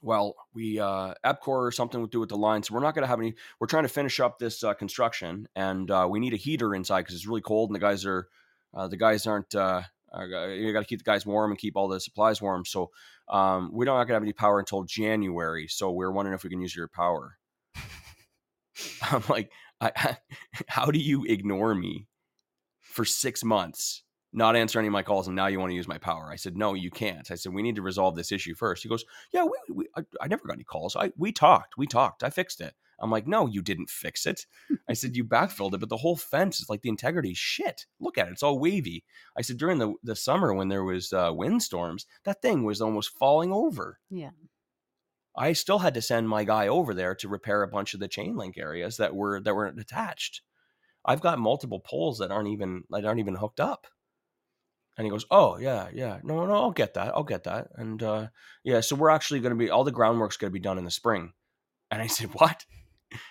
[0.02, 3.02] well, we uh, EPCOR or something would do with the line, so we're not going
[3.02, 3.34] to have any.
[3.58, 7.02] We're trying to finish up this uh, construction, and uh, we need a heater inside
[7.02, 8.28] because it's really cold, and the guys are
[8.72, 9.54] uh, the guys aren't.
[9.54, 9.82] Uh,
[10.14, 12.64] you got to keep the guys warm and keep all the supplies warm.
[12.64, 12.90] So
[13.28, 15.68] um, we're not going to have any power until January.
[15.68, 17.36] So we're wondering if we can use your power.
[19.02, 20.16] I'm like, I,
[20.66, 22.08] how do you ignore me
[22.80, 24.02] for six months
[24.32, 26.28] not answer any of my calls and now you want to use my power.
[26.30, 27.30] I said no you can't.
[27.30, 28.82] I said we need to resolve this issue first.
[28.82, 30.96] He goes yeah we, we I, I, never got any calls.
[30.96, 32.22] I we talked we talked.
[32.22, 32.74] I fixed it.
[33.00, 34.46] I'm like no you didn't fix it.
[34.88, 37.86] I said you backfilled it but the whole fence is like the integrity shit.
[37.98, 39.04] Look at it it's all wavy.
[39.36, 43.16] I said during the, the summer when there was uh, windstorms that thing was almost
[43.18, 43.98] falling over.
[44.10, 44.30] Yeah.
[45.36, 48.08] I still had to send my guy over there to repair a bunch of the
[48.08, 50.42] chain link areas that were that weren't attached.
[51.04, 53.86] I've got multiple poles that aren't even that aren't even hooked up
[54.96, 58.02] and he goes, "Oh yeah, yeah, no, no, I'll get that, I'll get that." And
[58.02, 58.28] uh,
[58.64, 60.84] yeah, so we're actually going to be all the groundwork's going to be done in
[60.84, 61.32] the spring.
[61.90, 62.64] And I said, "What?"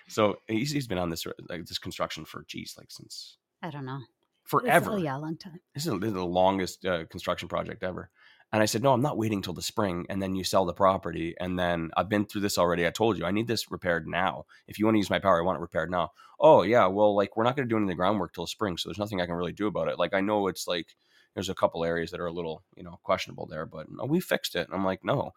[0.07, 3.85] So he's, he's been on this like this construction for geez, like since I don't
[3.85, 4.01] know
[4.49, 4.91] forever.
[4.91, 5.59] Oh yeah, a long time.
[5.75, 8.09] This is, this is the longest uh, construction project ever.
[8.51, 10.73] And I said, "No, I'm not waiting till the spring, and then you sell the
[10.73, 12.87] property, and then I've been through this already.
[12.87, 14.45] I told you I need this repaired now.
[14.67, 16.11] If you want to use my power, I want it repaired now.
[16.39, 18.77] Oh yeah, well, like we're not going to do any of the groundwork till spring,
[18.77, 19.99] so there's nothing I can really do about it.
[19.99, 20.95] Like I know it's like."
[21.33, 24.19] There's a couple areas that are a little, you know, questionable there, but no, we
[24.19, 24.67] fixed it.
[24.67, 25.31] And I'm like, no.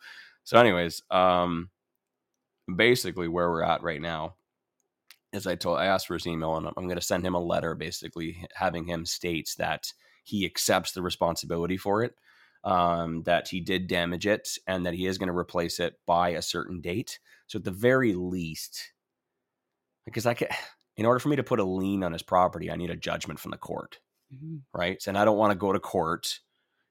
[0.45, 1.70] So, anyways, um,
[2.74, 4.36] basically where we're at right now
[5.32, 7.40] is I told I asked for his email and I'm going to send him a
[7.40, 9.93] letter, basically having him states that
[10.24, 12.14] he accepts the responsibility for it,
[12.64, 16.30] um, that he did damage it, and that he is going to replace it by
[16.30, 17.18] a certain date.
[17.47, 18.93] So at the very least,
[20.05, 20.49] because I can,
[20.97, 23.40] in order for me to put a lien on his property, I need a judgment
[23.40, 23.99] from the court
[24.35, 24.57] mm-hmm.
[24.74, 25.03] right?
[25.07, 26.41] And I don't want to go to court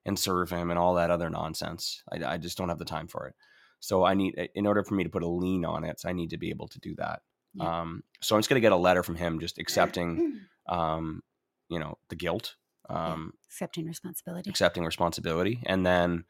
[0.06, 2.04] and serve him and all that other nonsense.
[2.12, 3.36] I, I just don't have the time for it.
[3.80, 6.30] So I need, in order for me to put a lien on it, I need
[6.32, 7.22] to be able to do that.
[7.54, 7.82] Yeah.
[7.82, 10.40] Um, so I'm just going to get a letter from him, just accepting,
[10.70, 11.22] um,
[11.68, 12.56] you know, the guilt,
[12.90, 13.48] um, yeah.
[13.48, 16.26] accepting responsibility, accepting responsibility, and then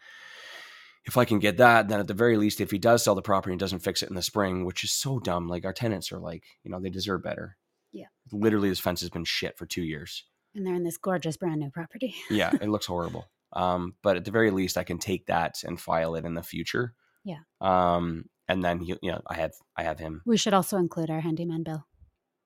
[1.05, 3.21] if I can get that, then at the very least, if he does sell the
[3.21, 6.11] property and doesn't fix it in the spring, which is so dumb, like our tenants
[6.11, 7.57] are like, you know, they deserve better.
[7.91, 8.05] Yeah.
[8.31, 10.25] Literally, this fence has been shit for two years.
[10.55, 12.15] And they're in this gorgeous brand new property.
[12.29, 13.27] yeah, it looks horrible.
[13.53, 16.43] Um, but at the very least, I can take that and file it in the
[16.43, 16.93] future.
[17.23, 17.39] Yeah.
[17.59, 20.21] Um, and then you know, I have I have him.
[20.25, 21.85] We should also include our handyman bill.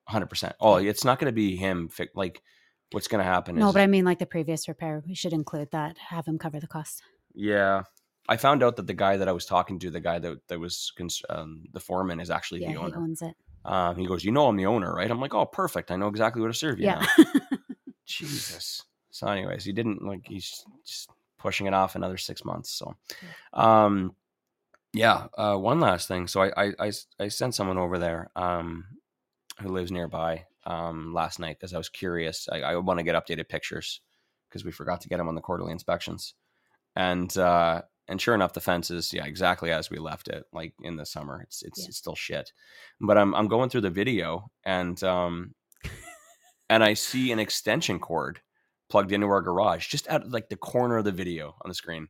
[0.08, 0.54] Hundred percent.
[0.60, 1.88] Oh, it's not going to be him.
[1.88, 2.40] Fi- like,
[2.92, 3.56] what's going to happen?
[3.56, 5.98] No, is, but I mean, like the previous repair, we should include that.
[5.98, 7.02] Have him cover the cost.
[7.34, 7.82] Yeah,
[8.28, 10.60] I found out that the guy that I was talking to, the guy that that
[10.60, 10.92] was
[11.28, 12.96] um, the foreman, is actually yeah, the owner.
[12.96, 13.34] He owns it.
[13.64, 15.90] Um, he goes, "You know, I'm the owner, right?" I'm like, "Oh, perfect.
[15.90, 17.04] I know exactly what to serve you." Yeah.
[18.06, 18.82] Jesus.
[19.10, 22.70] So, anyways, he didn't like he's just pushing it off another six months.
[22.70, 22.94] So,
[23.52, 24.14] um,
[24.92, 25.26] yeah.
[25.36, 26.26] Uh, one last thing.
[26.26, 28.84] So I I I, sent someone over there um,
[29.60, 32.48] who lives nearby um, last night because I was curious.
[32.50, 34.00] I, I want to get updated pictures
[34.48, 36.34] because we forgot to get them on the quarterly inspections,
[36.94, 40.44] and uh, and sure enough, the fence is yeah exactly as we left it.
[40.52, 41.88] Like in the summer, it's it's, yeah.
[41.88, 42.52] it's still shit.
[43.00, 45.54] But I'm I'm going through the video and um
[46.68, 48.40] and I see an extension cord
[48.88, 52.08] plugged into our garage, just at like the corner of the video on the screen.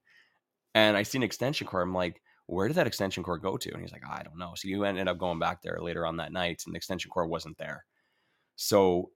[0.74, 1.84] And I see an extension cord.
[1.84, 3.72] I'm like, where did that extension cord go to?
[3.72, 4.52] And he's like, I don't know.
[4.54, 7.28] So you ended up going back there later on that night, and the extension cord
[7.28, 7.84] wasn't there.
[8.56, 9.10] So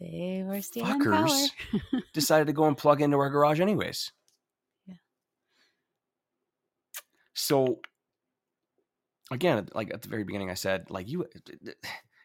[0.00, 1.50] they were stealing fuckers
[2.12, 4.12] decided to go and plug into our garage anyways.
[4.86, 4.94] Yeah.
[7.34, 7.80] So
[9.30, 11.26] again, like at the very beginning, I said, like you,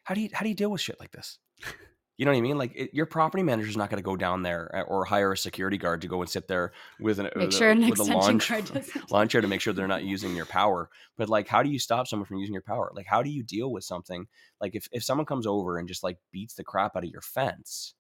[0.04, 1.38] how do you how do you deal with shit like this?
[2.18, 2.58] You know what I mean?
[2.58, 5.34] Like it, your property manager is not going to go down there uh, or hire
[5.34, 8.04] a security guard to go and sit there with an make sure an with a
[8.04, 8.42] lawn,
[9.12, 10.90] lawn chair to make sure they're not using your power.
[11.16, 12.92] But like, how do you stop someone from using your power?
[12.96, 14.26] Like, how do you deal with something
[14.60, 17.22] like if if someone comes over and just like beats the crap out of your
[17.22, 17.94] fence?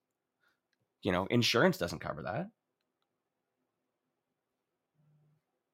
[1.03, 2.47] You know, insurance doesn't cover that.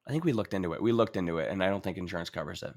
[0.05, 0.81] I think we looked into it.
[0.81, 2.73] We looked into it, and I don't think insurance covers it.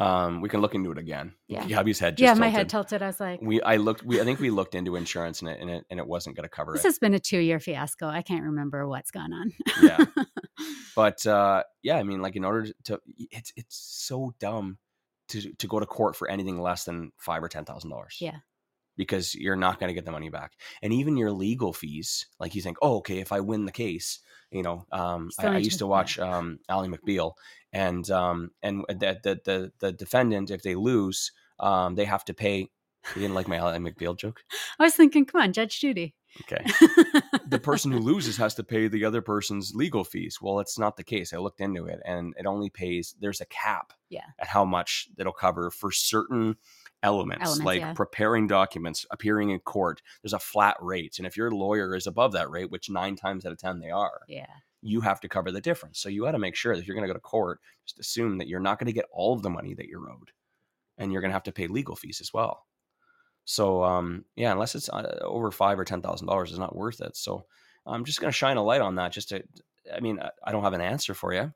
[0.00, 1.34] Um, we can look into it again.
[1.46, 2.18] Yeah, Gabby's head.
[2.18, 2.40] yeah, tilted.
[2.40, 3.02] my head tilted.
[3.02, 3.60] I was like, we.
[3.60, 4.02] I looked.
[4.02, 4.18] We.
[4.18, 6.48] I think we looked into insurance and it and it, and it wasn't going to
[6.48, 6.84] cover this it.
[6.84, 8.06] This has been a two year fiasco.
[8.06, 9.52] I can't remember what's gone on.
[9.82, 9.98] yeah,
[10.96, 12.98] but uh, yeah, I mean, like in order to,
[13.30, 14.78] it's it's so dumb
[15.28, 18.16] to to go to court for anything less than five or ten thousand dollars.
[18.22, 18.38] Yeah,
[19.00, 22.26] because you're not going to get the money back, and even your legal fees.
[22.38, 24.18] Like you think, oh, okay, if I win the case,
[24.50, 27.32] you know, um, I, I, used to watch um, Ally McBeal,
[27.72, 32.34] and um, and the, the, the the defendant, if they lose, um, they have to
[32.34, 32.68] pay
[33.14, 34.42] You didn't like my Ally McBeal joke?
[34.78, 36.14] I was thinking, come on, Judge Judy.
[36.42, 36.64] Okay.
[37.48, 40.38] the person who loses has to pay the other person's legal fees.
[40.40, 41.32] Well, it's not the case.
[41.32, 44.26] I looked into it and it only pays, there's a cap Yeah.
[44.38, 46.56] at how much that'll cover for certain
[47.02, 47.92] elements, Elements, like yeah.
[47.94, 50.02] preparing documents, appearing in court.
[50.22, 51.16] There's a flat rate.
[51.18, 53.90] And if your lawyer is above that rate, which nine times out of 10 they
[53.90, 54.46] are, yeah.
[54.82, 55.98] you have to cover the difference.
[56.00, 57.98] So you got to make sure that if you're going to go to court, just
[57.98, 60.30] assume that you're not going to get all of the money that you're owed,
[60.98, 62.66] and you're going to have to pay legal fees as well.
[63.44, 67.00] So um, yeah, unless it's uh, over five or ten thousand dollars, it's not worth
[67.00, 67.16] it.
[67.16, 67.46] So
[67.86, 69.12] I'm just going to shine a light on that.
[69.12, 69.42] Just to,
[69.92, 71.52] I mean, I- I don't have an answer for you.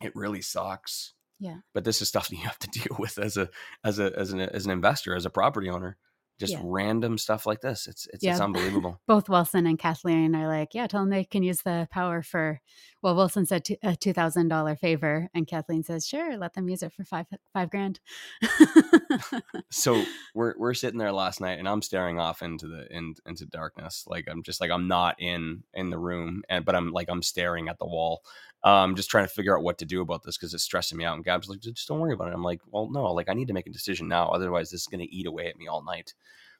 [0.00, 1.14] It really sucks.
[1.38, 1.58] Yeah.
[1.74, 3.48] But this is stuff that you have to deal with as a
[3.84, 5.96] as a as an as an investor, as a property owner.
[6.38, 6.60] Just Yeah.
[6.64, 7.86] random stuff like this.
[7.86, 9.00] It's it's, it's unbelievable.
[9.06, 12.60] Both Wilson and Kathleen are like, yeah, tell them they can use the power for.
[13.02, 16.68] Well, Wilson said t- a two thousand dollar favor, and Kathleen says, sure, let them
[16.68, 18.00] use it for five five grand.
[19.70, 20.02] so
[20.34, 24.04] we're we're sitting there last night and I'm staring off into the in, into darkness
[24.06, 27.22] like I'm just like I'm not in in the room and but I'm like I'm
[27.22, 28.22] staring at the wall
[28.64, 31.04] um just trying to figure out what to do about this because it's stressing me
[31.04, 33.34] out and Gab's like just don't worry about it I'm like well no like I
[33.34, 35.66] need to make a decision now otherwise this is going to eat away at me
[35.68, 36.14] all night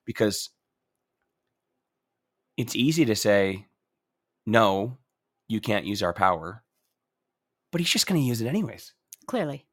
[0.08, 0.50] because
[2.56, 3.66] it's easy to say
[4.46, 4.98] no
[5.46, 6.64] you can't use our power
[7.70, 8.94] but he's just going to use it anyways
[9.28, 9.66] Clearly,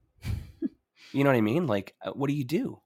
[1.13, 1.65] you know what I mean?
[1.65, 2.81] Like, uh, what do you do?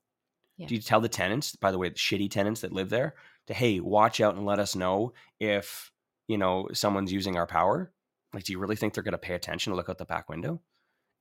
[0.57, 0.67] Yeah.
[0.67, 3.15] Do you tell the tenants, by the way, the shitty tenants that live there,
[3.47, 5.91] to hey, watch out and let us know if
[6.27, 7.91] you know someone's using our power?
[8.35, 10.29] Like, do you really think they're going to pay attention to look out the back
[10.29, 10.61] window?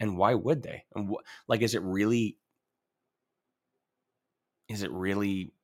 [0.01, 0.85] And why would they?
[0.95, 2.37] And wh- like, is it really,
[4.69, 5.55] is it really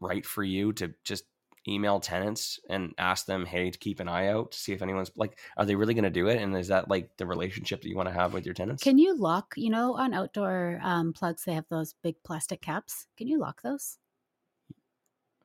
[0.00, 1.24] right for you to just
[1.68, 5.10] email tenants and ask them, hey, to keep an eye out to see if anyone's
[5.16, 6.40] like, are they really going to do it?
[6.40, 8.82] And is that like the relationship that you want to have with your tenants?
[8.82, 9.54] can you lock?
[9.56, 13.06] You know, on outdoor um, plugs, they have those big plastic caps.
[13.16, 13.98] Can you lock those?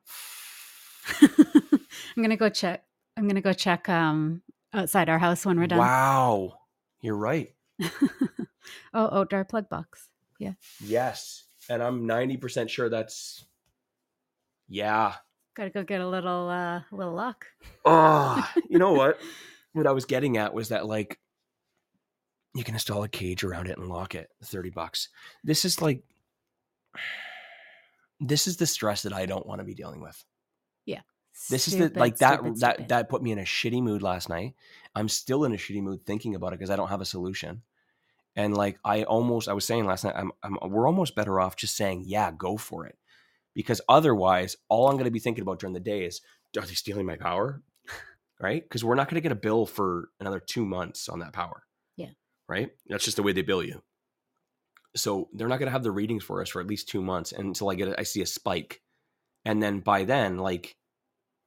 [2.16, 2.84] I'm gonna go check.
[3.16, 4.42] I'm gonna go check um,
[4.72, 5.78] outside our house when we're done.
[5.78, 6.54] Wow,
[7.00, 7.52] you're right.
[8.94, 10.08] oh, outdoor plug box.
[10.38, 10.52] Yeah.
[10.80, 11.44] Yes.
[11.68, 13.44] And I'm 90% sure that's
[14.72, 15.14] yeah.
[15.54, 17.46] Got to go get a little uh, little luck.
[17.84, 19.20] Oh, you know what?
[19.74, 21.18] What I was getting at was that like
[22.54, 24.28] you can install a cage around it and lock it.
[24.44, 25.08] 30 bucks.
[25.42, 26.02] This is like
[28.20, 30.22] this is the stress that I don't want to be dealing with.
[30.84, 31.00] Yeah.
[31.48, 32.88] This is the like that stupid, that stupid.
[32.90, 34.52] that put me in a shitty mood last night.
[34.94, 37.62] I'm still in a shitty mood thinking about it because I don't have a solution.
[38.36, 41.56] And like I almost I was saying last night, I'm, I'm we're almost better off
[41.56, 42.98] just saying, yeah, go for it.
[43.54, 46.20] Because otherwise, all I'm going to be thinking about during the day is,
[46.56, 47.62] are they stealing my power?
[48.40, 48.62] right?
[48.62, 51.64] Because we're not going to get a bill for another two months on that power.
[51.96, 52.10] Yeah.
[52.48, 52.70] Right?
[52.88, 53.82] That's just the way they bill you.
[54.94, 57.32] So they're not going to have the readings for us for at least two months
[57.32, 58.82] until I get a, I see a spike,
[59.44, 60.76] and then by then, like,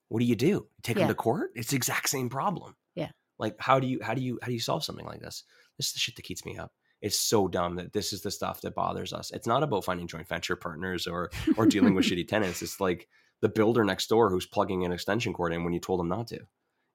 [0.10, 0.68] what do you do?
[0.82, 1.04] Take Yeah.
[1.04, 1.52] them to court?
[1.56, 2.76] It's the exact same problem.
[2.96, 3.12] Yeah.
[3.38, 5.44] Like, how do you how do you how do you solve something like this?
[5.78, 6.72] This is the shit that keeps me up.
[7.02, 9.32] It's so dumb that this is the stuff that bothers us.
[9.32, 12.62] It's not about finding joint venture partners or or dealing with shitty tenants.
[12.62, 13.08] It's like
[13.42, 16.28] the builder next door who's plugging an extension cord in when you told him not
[16.28, 16.40] to,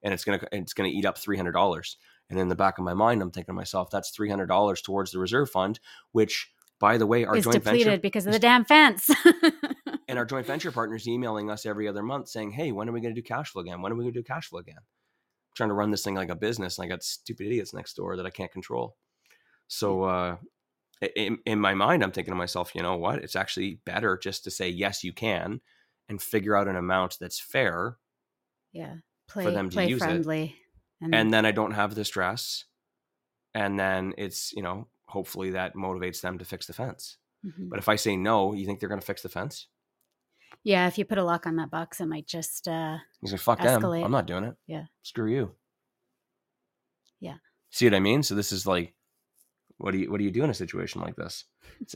[0.02, 1.96] and it's gonna it's gonna eat up three hundred dollars.
[2.30, 4.80] And in the back of my mind, I'm thinking to myself, that's three hundred dollars
[4.80, 5.80] towards the reserve fund,
[6.12, 9.10] which, by the way, our is joint depleted venture because of the damn fence.
[10.08, 13.00] and our joint venture partners emailing us every other month saying, "Hey, when are we
[13.00, 13.82] going to do cash flow again?
[13.82, 16.14] When are we going to do cash flow again?" I'm trying to run this thing
[16.14, 18.96] like a business, and I got stupid idiots next door that I can't control.
[19.72, 20.36] So, uh,
[21.14, 23.22] in, in my mind, I'm thinking to myself, you know what?
[23.22, 25.60] It's actually better just to say yes, you can,
[26.08, 27.98] and figure out an amount that's fair,
[28.72, 28.96] yeah,
[29.28, 30.04] play for them to play use it.
[30.04, 30.56] friendly,
[31.00, 32.64] and, and then I don't have the stress,
[33.54, 37.16] and then it's you know hopefully that motivates them to fix the fence.
[37.46, 37.68] Mhm.
[37.70, 39.68] But if I say no, you think they're going to fix the fence?
[40.64, 43.40] yeah, if you put a lock on that box, it might just uh, He's like,
[43.40, 43.80] fuck them.
[43.80, 44.04] Escalate.
[44.04, 44.56] I'm not doing it.
[44.66, 44.86] Yeah.
[45.02, 45.54] Screw you.
[47.20, 47.36] Yeah.
[47.70, 48.22] See what I mean?
[48.22, 48.94] So this is like,
[49.80, 51.44] what do you what do you do in a situation like this?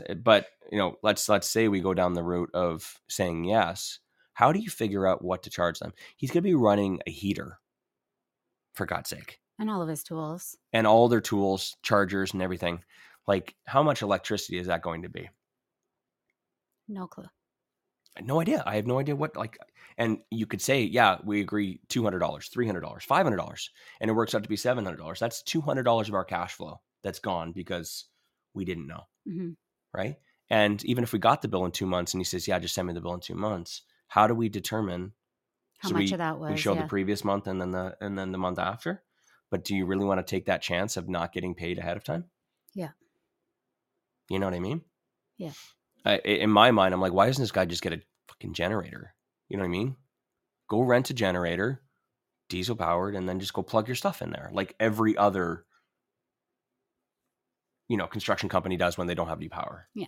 [0.08, 3.98] Uh, but you know, let's let's say we go down the route of saying yes.
[4.32, 5.92] How do you figure out what to charge them?
[6.16, 7.60] He's going to be running a heater,
[8.72, 10.56] for God's sake, and all of his tools.
[10.72, 12.82] and all their tools, chargers, and everything.
[13.28, 15.30] Like, how much electricity is that going to be?
[16.88, 17.28] No clue.
[18.20, 18.62] No idea.
[18.66, 19.58] I have no idea what like
[19.96, 23.68] and you could say, yeah, we agree $200, $300, $500
[24.00, 25.18] and it works out to be $700.
[25.18, 28.06] That's $200 of our cash flow that's gone because
[28.52, 29.50] we didn't know, hmm
[29.92, 30.16] right?
[30.50, 32.74] And even if we got the bill in 2 months and he says, "Yeah, just
[32.74, 35.12] send me the bill in 2 months." How do we determine
[35.78, 36.50] How So much we, of that was?
[36.50, 36.82] we show yeah.
[36.82, 39.04] the previous month and then the and then the month after?
[39.50, 42.02] But do you really want to take that chance of not getting paid ahead of
[42.02, 42.24] time?
[42.74, 42.90] Yeah.
[44.28, 44.82] You know what I mean?
[45.38, 45.52] Yeah.
[46.04, 49.14] I, in my mind, I'm like, why doesn't this guy just get a fucking generator.
[49.48, 49.96] You know what I mean?
[50.68, 51.82] Go rent a generator,
[52.48, 55.64] diesel powered, and then just go plug your stuff in there, like every other,
[57.88, 59.88] you know, construction company does when they don't have any power.
[59.94, 60.06] Yeah.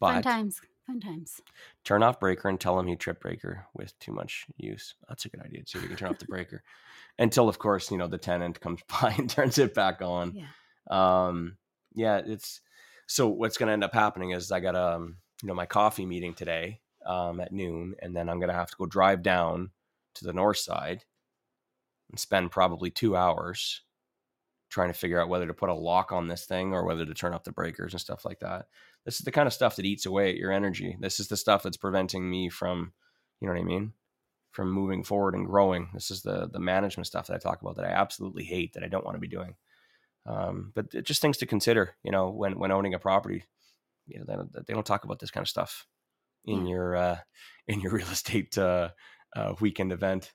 [0.00, 0.60] But Fun times.
[0.86, 1.40] Fun times.
[1.84, 4.94] turn off breaker and tell him he trip breaker with too much use.
[5.06, 5.80] That's a good idea too.
[5.80, 6.62] You can turn off the breaker
[7.18, 10.34] until, of course, you know the tenant comes by and turns it back on.
[10.34, 10.46] Yeah.
[10.90, 11.58] Um,
[11.94, 12.60] yeah, it's
[13.06, 16.06] so what's going to end up happening is I got um, you know, my coffee
[16.06, 19.70] meeting today um, at noon, and then I'm going to have to go drive down
[20.14, 21.04] to the north side
[22.10, 23.82] and spend probably two hours
[24.68, 27.14] trying to figure out whether to put a lock on this thing or whether to
[27.14, 28.66] turn off the breakers and stuff like that.
[29.04, 30.96] This is the kind of stuff that eats away at your energy.
[31.00, 32.92] This is the stuff that's preventing me from,
[33.40, 33.92] you know what I mean,
[34.52, 35.90] from moving forward and growing.
[35.94, 38.84] This is the the management stuff that I talk about that I absolutely hate that
[38.84, 39.54] I don't want to be doing.
[40.26, 43.44] Um, but just things to consider, you know, when when owning a property.
[44.06, 45.86] You know, they don't, they don't talk about this kind of stuff
[46.44, 46.66] in Yeah.
[46.66, 47.18] your uh,
[47.68, 48.90] in your real estate uh,
[49.36, 50.32] uh, weekend event.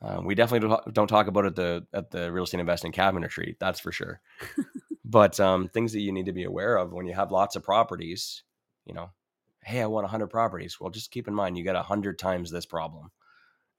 [0.00, 3.22] Um, we definitely don't, talk about it at the at the real estate investing cabin
[3.22, 3.56] retreat.
[3.58, 4.20] That's for sure.
[5.04, 7.64] but um, things that you need to be aware of when you have lots of
[7.64, 8.44] properties.
[8.86, 9.10] You know,
[9.64, 10.78] hey, I want 100 properties.
[10.80, 13.10] Well, just keep in mind you got 100 times this problem.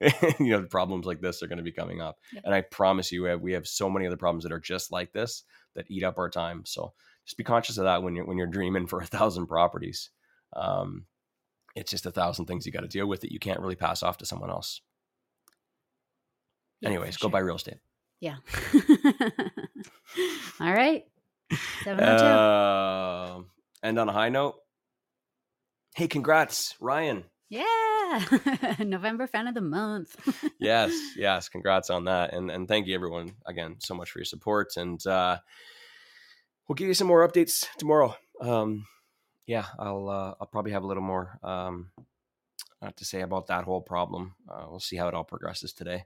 [0.40, 2.18] you know, problems like this are going to be coming up.
[2.32, 2.40] Yeah.
[2.44, 4.92] And I promise you, we have, we have so many other problems that are just
[4.92, 5.42] like this
[5.74, 6.62] that eat up our time.
[6.64, 6.92] So
[7.26, 10.10] just be conscious of that when you're when you're dreaming for a thousand properties.
[10.54, 11.06] Um,
[11.76, 14.02] it's just a thousand things you got to deal with that you can't really pass
[14.02, 14.80] off to someone else.
[16.80, 17.30] Yeah, Anyways, for go sure.
[17.32, 17.78] buy real estate.
[18.20, 18.36] Yeah.
[20.60, 21.04] All right.
[21.84, 22.24] 702.
[22.24, 23.42] Uh,
[23.82, 24.56] and on a high note,
[25.94, 27.24] hey, congrats, Ryan.
[27.48, 28.24] yeah.
[28.80, 30.16] November fan of the month.
[30.60, 34.24] yes, yes, congrats on that, and and thank you everyone again so much for your
[34.26, 35.38] support, and uh,
[36.68, 38.14] we'll give you some more updates tomorrow.
[38.40, 38.84] Um,
[39.46, 41.90] yeah, I'll uh, I'll probably have a little more um,
[42.82, 44.34] uh, to say about that whole problem.
[44.48, 46.04] Uh, we'll see how it all progresses today.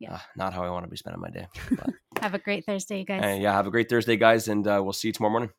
[0.00, 0.14] Yeah.
[0.14, 1.46] Uh, not how I want to be spending my day.
[1.70, 1.90] But,
[2.22, 3.22] Have a great Thursday, you guys.
[3.22, 5.50] uh, yeah, have a great Thursday, guys, and uh, we'll see you tomorrow morning.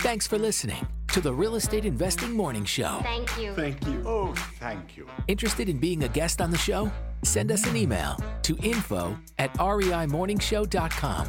[0.00, 2.98] Thanks for listening to the Real Estate Investing Morning Show.
[3.02, 3.54] Thank you.
[3.54, 4.02] Thank you.
[4.04, 5.06] Oh, thank you.
[5.28, 6.90] Interested in being a guest on the show?
[7.22, 11.28] Send us an email to info at reimorningshow.com.